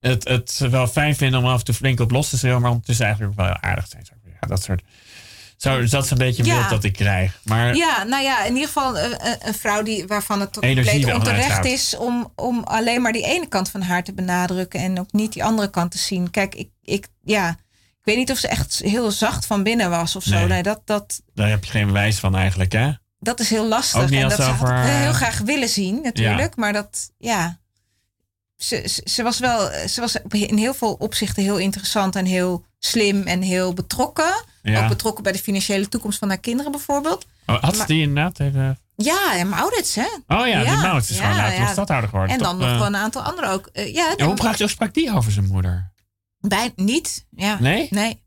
[0.00, 2.70] het, het wel fijn vinden om af en toe flink op los te schreeuwen, maar
[2.70, 4.04] ondertussen eigenlijk ook wel heel aardig zijn.
[4.04, 4.82] Zo, Ja, dat soort.
[5.56, 6.56] Zo, dat is een beetje een Ja.
[6.58, 7.40] beeld dat ik krijg.
[7.44, 11.64] Maar Ja, nou ja, in ieder geval een, een- vrouw die, waarvan het compleet onterecht
[11.64, 15.32] is om, om alleen maar die ene kant van haar te benadrukken en ook niet
[15.32, 16.30] die andere kant te zien.
[16.30, 17.48] Kijk, ik, ik, ja,
[17.98, 20.34] ik weet niet of ze echt heel zacht van binnen was of zo.
[20.34, 20.46] Nee.
[20.46, 22.90] Nee, dat, dat, daar heb je geen bewijs van eigenlijk, hè?
[23.20, 24.10] Dat is heel lastig.
[24.10, 26.56] En dat ze over, heel graag willen zien, natuurlijk.
[26.56, 27.58] Maar dat, ja.
[28.56, 32.64] Ze, ze, ze was wel, ze was in heel veel opzichten heel interessant en heel
[32.78, 34.44] slim en heel betrokken.
[34.62, 34.82] Ja.
[34.82, 37.26] Ook betrokken bij de financiële toekomst van haar kinderen bijvoorbeeld.
[37.46, 38.78] Oh, had ze die inderdaad even...
[38.96, 40.08] Ja, en Maurits, hè?
[40.26, 41.72] Oh ja, die Ja, Maurits is gewoon later ja.
[41.72, 42.36] stadhouder geworden.
[42.36, 43.66] En dan nog eh, wel een aantal anderen ook.
[43.72, 45.90] Eh, ja, hoe hoe sprak die over zijn moeder?
[46.40, 47.26] bij, niet.
[47.30, 47.56] Ja.
[47.60, 47.86] Nee?
[47.90, 48.22] Nee.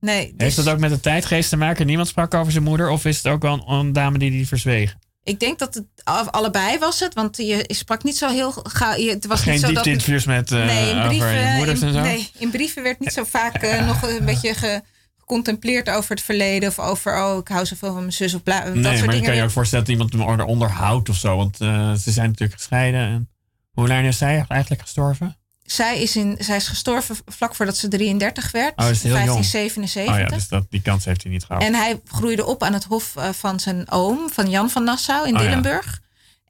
[0.00, 1.86] Nee dus Heeft dat ook met de tijdgeest te maken?
[1.86, 2.88] Niemand sprak over zijn moeder?
[2.90, 4.96] Of is het ook wel een, een dame die die verzweeg?
[5.24, 5.86] Ik denk dat het
[6.30, 8.96] allebei was het, want je, je sprak niet zo heel gauw.
[8.96, 9.74] je- Het was Geen niet zo dat.
[9.84, 12.00] diepte-interviews met eh, Nee, in over brieven, je moeders en zo?
[12.00, 14.80] nee, in brieven werd niet zo vaak eh, nog een beetje ge-
[15.18, 16.68] gecontempleerd over het verleden.
[16.68, 18.34] Of over, oh, ik hou zoveel van mijn zus.
[18.34, 19.24] Of bla, dat Nee, soort maar je dingen.
[19.24, 21.36] kan je ook voorstellen dat iemand hem onderhoudt of zo.
[21.36, 23.00] Want eh, ze zijn natuurlijk gescheiden.
[23.00, 23.28] En
[23.72, 25.36] hoe lang is zij eigenlijk gestorven?
[25.72, 28.76] Zij, is in, zij is gestorven vlak voordat ze 33 werd.
[28.76, 29.26] Oh, is heel jong.
[29.26, 30.14] 1577.
[30.14, 31.62] Oh ja, dus dat, die kans heeft hij niet gehad.
[31.62, 35.28] En hij groeide op aan het hof eh, van zijn oom, van Jan van Nassau
[35.28, 35.46] in Oh ja.
[35.46, 36.00] Dillenburg.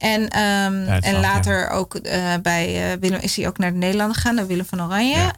[0.01, 4.17] En, ehm, en later ook eh, bij eh, Willem is hij ook naar de Nederlanden
[4.17, 5.35] gegaan, naar Willem van Oranje.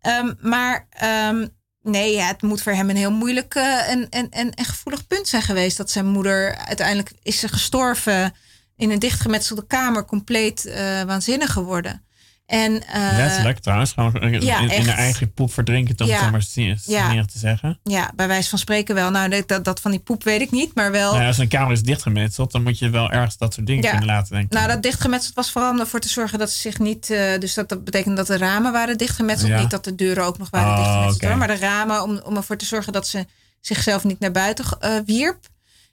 [0.00, 1.46] Ehm, maar ehm,
[1.82, 5.06] nee, ja, het moet voor hem een heel moeilijk eh, en, en, en, en gevoelig
[5.06, 5.76] punt zijn geweest.
[5.76, 8.34] Dat zijn moeder uiteindelijk is ze gestorven
[8.76, 10.74] in een dichtgemetselde kamer, compleet
[11.06, 12.04] waanzinnig geworden.
[12.46, 12.82] En,
[13.16, 13.92] Letterlijk trouwens.
[13.92, 16.12] Gewoon in, ja, in haar eigen poep verdrinken, om Ja.
[16.22, 17.24] het maar Ja.
[17.24, 17.78] te zeggen.
[17.82, 19.10] Ja, bij wijze van spreken wel.
[19.10, 21.10] Nou, dat, dat van die poep weet ik niet, maar wel.
[21.10, 23.82] Nou ja, als een kamer is dichtgemetseld, dan moet je wel ergens dat soort dingen
[23.82, 23.90] Ja.
[23.90, 24.56] kunnen laten denken.
[24.56, 27.10] Nou, dat dichtgemetseld was vooral om ervoor te zorgen dat ze zich niet.
[27.10, 29.50] eh, dus dat, dat betekent dat de ramen waren dichtgemetseld.
[29.50, 29.60] Ja.
[29.60, 31.38] Niet dat de deuren ook nog waren Oh, dichtgemetseld.
[31.38, 33.26] Maar de ramen om, om ervoor te zorgen dat ze
[33.60, 35.46] zichzelf niet naar buiten eh, wierp.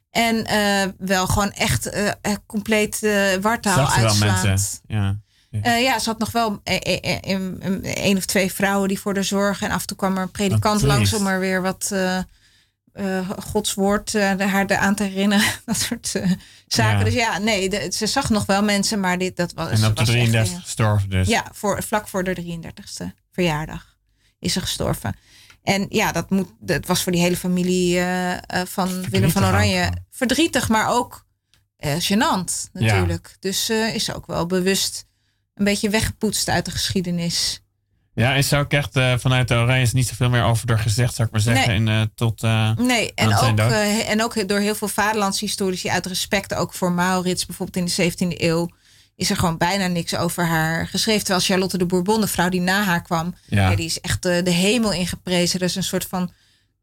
[0.09, 0.45] En
[0.97, 1.89] wel gewoon echt
[2.45, 2.99] compleet
[3.41, 4.43] wartaal Zag ze wel uitslaand.
[4.43, 5.23] mensen.
[5.51, 5.61] Ja.
[5.61, 6.61] Eh, ja, ze had nog wel
[7.83, 9.67] één of twee vrouwen die voor de zorgen.
[9.67, 12.17] En af en toe kwam er een predikant Wat langs om er weer wat eh,
[12.93, 15.45] eh, Gods woord eh, haar aan te herinneren.
[15.65, 16.31] Dat soort eh,
[16.67, 16.97] zaken.
[16.97, 17.03] Ja.
[17.03, 19.69] Dus ja, nee, de- ze zag nog wel mensen, maar dit, dat was.
[19.69, 21.27] En op de was echt 33 heel- gestorven dus.
[21.27, 23.97] Ja, voor, vlak voor de 33ste verjaardag
[24.39, 25.15] is ze gestorven.
[25.63, 29.45] En ja, dat, moet, dat was voor die hele familie eh, eh, van Willem van
[29.45, 31.25] Oranje verdrietig, maar ook
[31.77, 33.35] eh gênant natuurlijk.
[33.39, 35.05] Dus eh, is ze ook wel bewust
[35.55, 37.61] een beetje weggepoetst uit de geschiedenis.
[38.13, 41.15] Ja, is er ook echt eh, vanuit de Oranjes niet zoveel meer over er gezegd,
[41.15, 41.67] zou ik maar zeggen.
[41.67, 41.77] Nee.
[41.77, 43.59] In, eh, tot, eh, Nee, en ook,
[44.07, 48.43] en ook door heel veel vaderlandshistorici uit respect ook voor Maurits, bijvoorbeeld in de 17e
[48.43, 48.69] eeuw,
[49.15, 51.23] is er gewoon bijna niks over haar geschreven.
[51.23, 53.69] Terwijl Charlotte de Bourbon, de vrouw die na haar kwam, Ja.
[53.69, 55.59] ja, die is echt de, de hemel ingeprezen.
[55.59, 56.31] Er is een soort van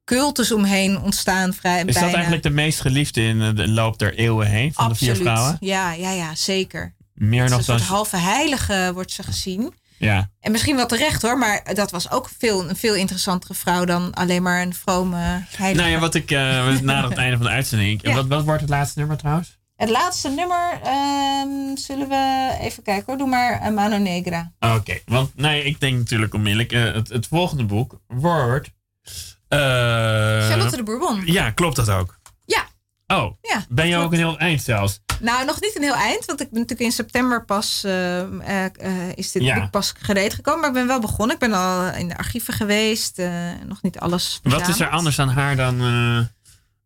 [0.05, 1.55] cultus omheen ontstaan.
[1.55, 2.01] Vrij, is bijna.
[2.01, 5.57] dat eigenlijk de meest geliefde in de loop der eeuwen heen van de vier vrouwen?
[5.61, 6.95] Ja, ja, ja, zeker.
[7.19, 7.79] Meer nog een dan...
[7.79, 9.75] soort halve heilige wordt ze gezien.
[9.99, 10.31] Ja.
[10.41, 14.15] En misschien wel terecht hoor, maar dat was ook veel, een veel interessantere vrouw dan
[14.15, 15.17] alleen maar een vrome
[15.57, 15.83] heilige.
[15.83, 18.03] Nou ja, wat ik eh, naderen het einde van de uitzending.
[18.03, 18.15] Ja.
[18.15, 19.59] Wat, wat wordt het laatste nummer trouwens?
[19.77, 23.17] Het laatste nummer ehm, zullen we even kijken hoor.
[23.17, 24.53] Doe maar eh, Mano Negra.
[24.61, 28.71] Oké, want nee, ik denk natuurlijk onmiddellijk, eh, het, het volgende boek wordt...
[29.49, 29.59] eh,
[30.49, 31.23] Charlotte de Bourbon.
[31.25, 32.18] Ja, klopt dat ook?
[33.15, 35.01] Oh, Ja, ben je ook een heel eind zelfs?
[35.21, 38.65] Nou, nog niet een heel eind, want ik ben natuurlijk in september pas eh, eh,
[38.65, 39.61] eh, is dit Ja.
[39.61, 40.61] boek pas gereed gekomen.
[40.61, 41.35] Maar ik ben wel begonnen.
[41.35, 43.17] Ik ben al in de archieven geweest.
[43.67, 44.41] nog niet alles.
[44.43, 44.97] Wat is er verzameld.
[44.97, 45.81] anders aan haar dan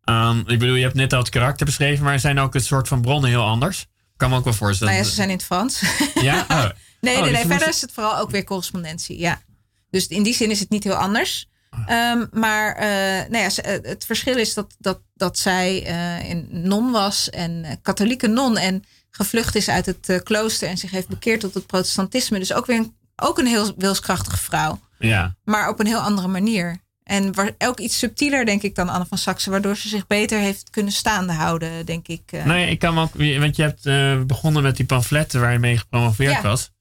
[0.03, 0.39] aan...
[0.39, 3.01] Ik bedoel, je hebt net al het karakter beschreven, maar zijn ook het soort van
[3.01, 3.81] bronnen heel anders?
[3.81, 4.93] Ik kan me ook wel voorstellen.
[4.93, 5.81] Nou ja, ze zijn in het Frans.
[6.13, 6.45] Ja?
[6.49, 6.65] Oh.
[7.01, 7.49] Nee, Oh, nee, dus nee.
[7.51, 9.19] Verder is het vooral ook weer correspondentie.
[9.19, 9.41] Ja.
[9.89, 11.47] Dus in die zin is het niet heel anders.
[11.87, 16.47] Ehm, maar eh, nou ja, eh, het verschil is dat, dat, dat zij eh, een
[16.51, 21.39] non was, en katholieke non, en gevlucht is uit het klooster en zich heeft bekeerd
[21.39, 22.39] tot het protestantisme.
[22.39, 25.35] Dus ook weer een, ook een heel wilskrachtige vrouw, Ja.
[25.43, 26.81] maar op een heel andere manier.
[27.03, 30.39] En waar, ook iets subtieler, denk ik, dan Anne van Saxe, waardoor ze zich beter
[30.39, 32.21] heeft kunnen staande houden, denk ik.
[32.31, 33.11] Nou ja, ik kan ook...
[33.39, 36.41] Want je hebt begonnen met die pamfletten waar je mee gepromoveerd Ja.
[36.41, 36.71] was.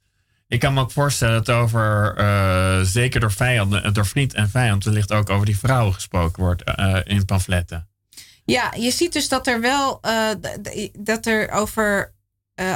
[0.52, 4.50] Ik kan me ook voorstellen dat over, eh, zeker door vijanden, eh, door vriend en
[4.50, 7.88] vijand, wellicht ook over die vrouwen gesproken wordt eh, in pamfletten.
[8.44, 10.00] Ja, je ziet dus dat er wel
[10.98, 12.12] dat er over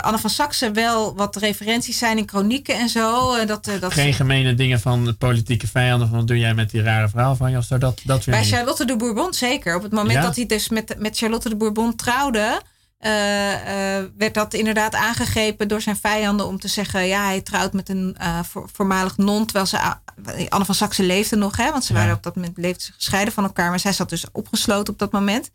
[0.00, 3.44] Anne van Saxe wel wat referenties zijn in chronieken en zo.
[3.44, 6.82] dat, dat Geen gemene dingen van de politieke vijanden, van wat doe jij met die
[6.82, 8.54] rare vrouw van je of zo, dat, dat weer bij niet.
[8.54, 9.76] Charlotte de Bourbon zeker.
[9.76, 10.22] Op het moment Ja?
[10.22, 12.60] dat hij dus met, met Charlotte de Bourbon trouwde,
[14.16, 18.16] werd dat inderdaad aangegrepen door zijn vijanden om te zeggen, ja, hij trouwt met een
[18.18, 19.78] eh, voor- voormalig non, terwijl ze
[20.48, 21.98] Anne van Saxe leefde nog, hè, want ze Ja.
[21.98, 24.98] waren op dat moment leefden ze gescheiden van elkaar, maar zij zat dus opgesloten op
[24.98, 25.50] dat moment.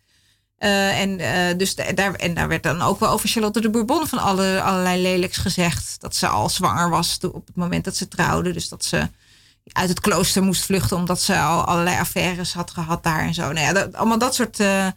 [0.58, 3.70] Eh, en, eh, dus da- daar, en daar werd dan ook wel over Charlotte de
[3.70, 5.96] Bourbon van alle, allerlei lelijks gezegd.
[6.00, 8.52] Dat ze al zwanger was op het moment dat ze trouwde.
[8.52, 9.10] Dus dat ze
[9.72, 13.42] uit het klooster moest vluchten omdat ze al allerlei affaires had gehad daar en zo.
[13.42, 14.60] Nou ja, dat, allemaal dat soort...
[14.60, 14.88] eh,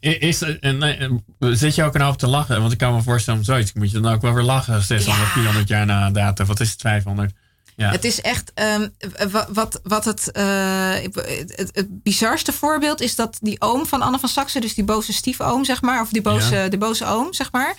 [0.00, 1.08] Is, nee, eh,
[1.38, 2.60] zit je ook een hoop te lachen?
[2.60, 4.82] Want ik kan me voorstellen zoiets moet je dan ook wel weer lachen.
[4.82, 5.32] 600, Ja.
[5.32, 6.46] 400 jaar na datum.
[6.46, 7.32] Wat is het, 500?
[7.76, 7.90] Ja.
[7.90, 8.88] Het is echt ehm,
[9.30, 14.18] wa- wat, wat het, eh, het, het, bizarste voorbeeld is dat die oom van Anne
[14.18, 16.68] van Saxe, dus die boze stiefoom, zeg maar, of die boze, Ja.
[16.68, 17.74] de boze oom, zeg maar,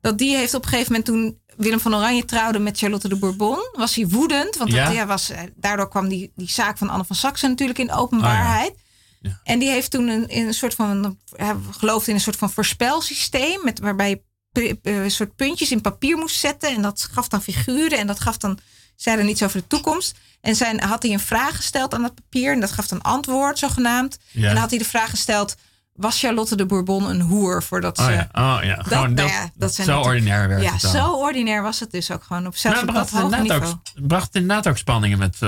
[0.00, 3.16] dat die heeft op een gegeven moment toen Willem van Oranje trouwde met Charlotte de
[3.16, 4.84] Bourbon, was hij woedend, want Ja?
[4.84, 7.92] dat, ja, was, eh, daardoor kwam die, die zaak van Anne van Saxe natuurlijk in
[7.92, 8.72] openbaarheid.
[9.20, 9.40] Ja.
[9.44, 13.64] En die heeft toen een, een soort van, hij geloofde in een soort van voorspelsysteem,
[13.64, 16.74] met, waarbij je eh, een soort puntjes in papier moest zetten.
[16.74, 18.58] En dat gaf dan figuren en dat gaf dan,
[18.96, 20.18] zei dan iets over de toekomst.
[20.40, 23.58] En zijn, had hij een vraag gesteld aan dat papier en dat gaf dan antwoord,
[23.58, 24.18] zogenaamd.
[24.30, 24.42] Ja.
[24.42, 25.56] En dan had hij de vraag gesteld,
[26.00, 28.02] was Charlotte de Bourbon een hoer voordat ze...
[28.04, 28.74] Oh ja, oh ja.
[28.82, 30.90] Gewoon nou dat, ja, dat zijn zo ordinair werkt Ja, het dan.
[30.90, 33.68] zo ordinair was het dus ook gewoon op zelfs Nou, op bracht, dat hoge inderdaad
[33.68, 35.38] ook, bracht inderdaad ook spanningen met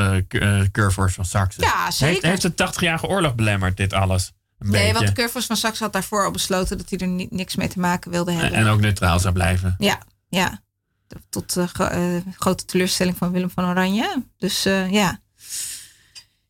[0.73, 1.61] Curvers van Saxe.
[1.61, 2.29] Ja, zeker.
[2.29, 4.33] Heeft, heeft de 80-jarige oorlog belemmerd, dit alles?
[4.59, 4.93] Een Nee, beetje.
[4.95, 7.69] want de Curvers van Saxe had daarvoor al besloten dat hij er ni- niks mee
[7.69, 8.59] te maken wilde hebben.
[8.59, 9.75] en, ook neutraal zou blijven.
[9.79, 9.99] Ja,
[10.29, 10.61] ja.
[11.29, 12.01] Tot gro- eh,
[12.39, 14.23] grote teleurstelling van Willem van Oranje.
[14.39, 15.21] Dus ja.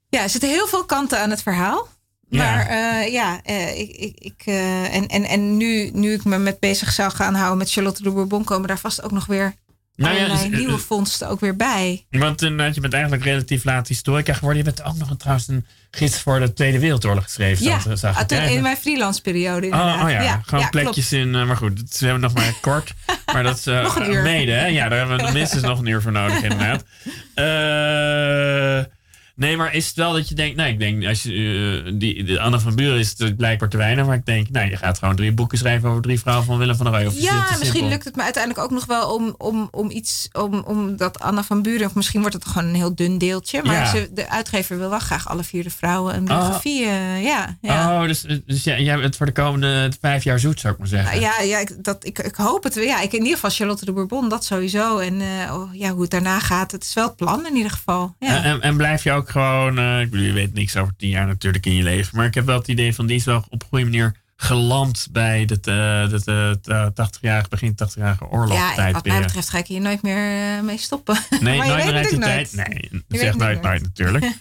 [0.09, 1.89] Ja, er zitten heel veel kanten aan het verhaal.
[2.33, 2.45] Ja.
[2.45, 6.39] Maar eh, ja, eh, ik, ik, ik, eh, en, en, en nu, nu ik me
[6.39, 9.55] met bezig zou gaan houden met Charlotte de Bourbon, komen daar vast ook nog weer
[9.97, 12.07] Nou ja, allerlei dus, nieuwe vondsten ook weer bij.
[12.11, 14.65] Want inderdaad, je bent eigenlijk relatief laat historica geworden.
[14.65, 17.65] Je bent ook nog een, trouwens een gids voor de Tweede Wereldoorlog geschreven.
[17.65, 20.05] Ja, zag ah, toen Ja, in mijn freelance periode Oh, inderdaad.
[20.05, 21.31] oh ja, gewoon ja, plekjes in.
[21.31, 22.93] maar goed, we hebben nog maar kort.
[23.33, 24.23] Maar dat is Nog een uur.
[24.23, 24.53] mede.
[24.53, 24.67] Hè?
[24.67, 26.85] Ja, daar hebben we minstens nog een uur voor nodig, inderdaad.
[27.35, 28.92] Eh,
[29.35, 30.57] nee, maar is het wel dat je denkt.
[30.57, 33.77] Nee, ik denk, als je, eh, die, de Anne van Buren is het blijkbaar te
[33.77, 34.07] weinig.
[34.07, 36.77] Maar ik denk, nee, je gaat gewoon drie boeken schrijven over drie vrouwen van Willem
[36.77, 37.07] van der Rooij.
[37.09, 37.89] Of Ja, misschien simpel?
[37.89, 41.43] lukt het me uiteindelijk ook nog wel om, om, om iets, om, om dat Anna
[41.43, 43.87] van Buren, of misschien wordt het gewoon een heel dun deeltje, maar Ja.
[43.91, 46.85] ze, de uitgever wil wel graag alle vier de vrouwen een biografie.
[46.85, 48.01] eh, ja, ja.
[48.01, 50.89] Oh, dus, dus ja, jij bent voor de komende vijf jaar zoet, zou ik maar
[50.89, 51.21] zeggen.
[51.21, 52.75] Ja, ja ik, dat, ik, ik hoop het.
[52.75, 54.99] Ja, ik in ieder geval Charlotte de Bourbon, dat sowieso.
[54.99, 57.71] En eh, oh, ja, hoe het daarna gaat, het is wel het plan in ieder
[57.71, 58.15] geval.
[58.19, 58.37] Ja.
[58.37, 61.09] En, en, en blijf je ook gewoon, eh, ik bedoel, je weet niks over tien
[61.09, 63.45] jaar natuurlijk in je leven, maar ik heb wel het idee van die is wel
[63.49, 66.27] op een goede manier geland bij het, eh het,
[66.67, 70.79] eh, 80-jarige, begin 80-jarige oorlog ja, wat mij betreft ga ik hier nooit meer mee
[70.79, 71.17] stoppen.
[71.41, 72.23] Nee, maar nooit meer uit nooit.
[72.23, 72.53] tijd.
[72.53, 73.83] Nee, weet zeg het nooit, nooit.
[73.83, 74.25] natuurlijk.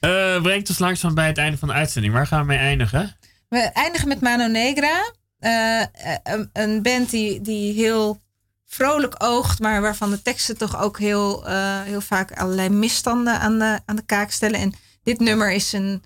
[0.00, 2.14] Eh brengt ons langzaam bij het einde van de uitzending.
[2.14, 3.16] Waar gaan we mee eindigen?
[3.48, 5.12] We eindigen met Mano Negra.
[5.38, 8.20] Een, een band die, die heel
[8.66, 13.58] vrolijk oogt, maar waarvan de teksten toch ook heel, eh, heel vaak allerlei misstanden aan
[13.58, 14.60] de, aan de kaak stellen.
[14.60, 16.02] En dit nummer is een,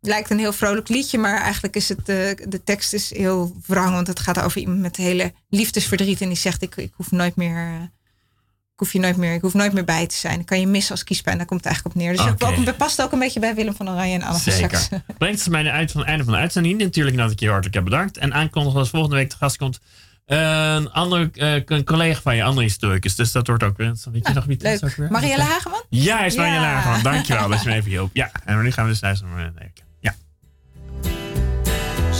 [0.00, 3.94] lijkt een heel vrolijk liedje, maar eigenlijk is het de, de tekst is heel wrang,
[3.94, 7.36] want het gaat over iemand met hele liefdesverdriet en die zegt ik, ik hoef nooit
[7.36, 7.82] meer, eh,
[8.72, 10.40] ik hoef je nooit meer, ik hoef nooit meer bij te zijn.
[10.40, 12.12] Ik kan je missen als kiespijn, daar komt het eigenlijk op neer.
[12.12, 14.88] Dus het ook- past ook een beetje bij Willem van Oranje en Anne van Zeker.
[15.18, 16.78] Brengt ze mij uit van het einde van de uitzending.
[16.80, 18.16] Natuurlijk dat ik je hartelijk heb bedankt.
[18.16, 19.80] En aankondigen dat volgende week te gast komt
[20.26, 23.14] een andere eh, een collega van je, andere historicus.
[23.14, 23.94] Dus dat wordt ook weer.
[24.12, 24.96] Weet je nog wie het is?
[24.96, 25.82] Marielle Hageman?
[25.88, 26.40] Ja, hij is Ja.
[26.40, 27.02] Marielle Hageman.
[27.02, 28.10] Dankjewel dat je me even hielp.
[28.12, 29.52] Ja, en nu gaan we dus luisteren naar
[30.00, 30.14] Ja.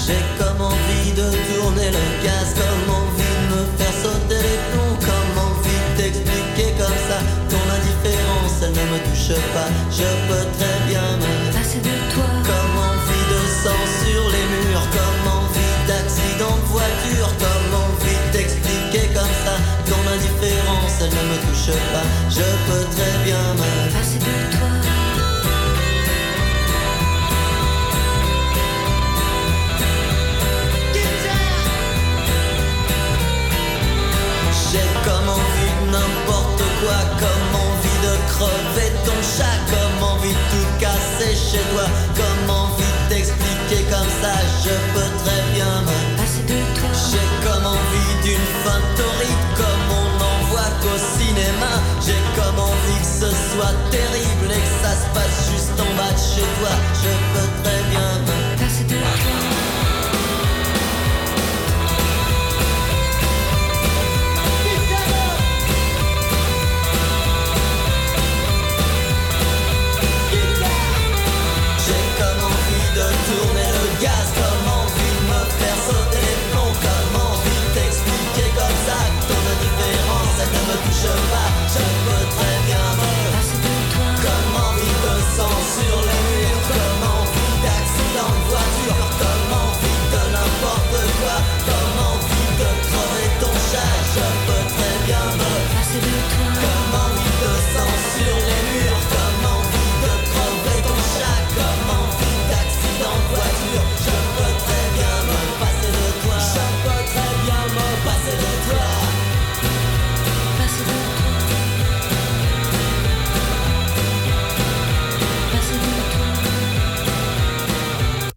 [0.07, 4.99] J'ai comme envie de tourner le gaz, comme envie de me faire sauter les plombs,
[5.07, 7.19] comme envie de t'expliquer comme ça
[7.51, 9.69] ton indifférence, elle ne me touche pas.
[9.99, 10.82] Je peux très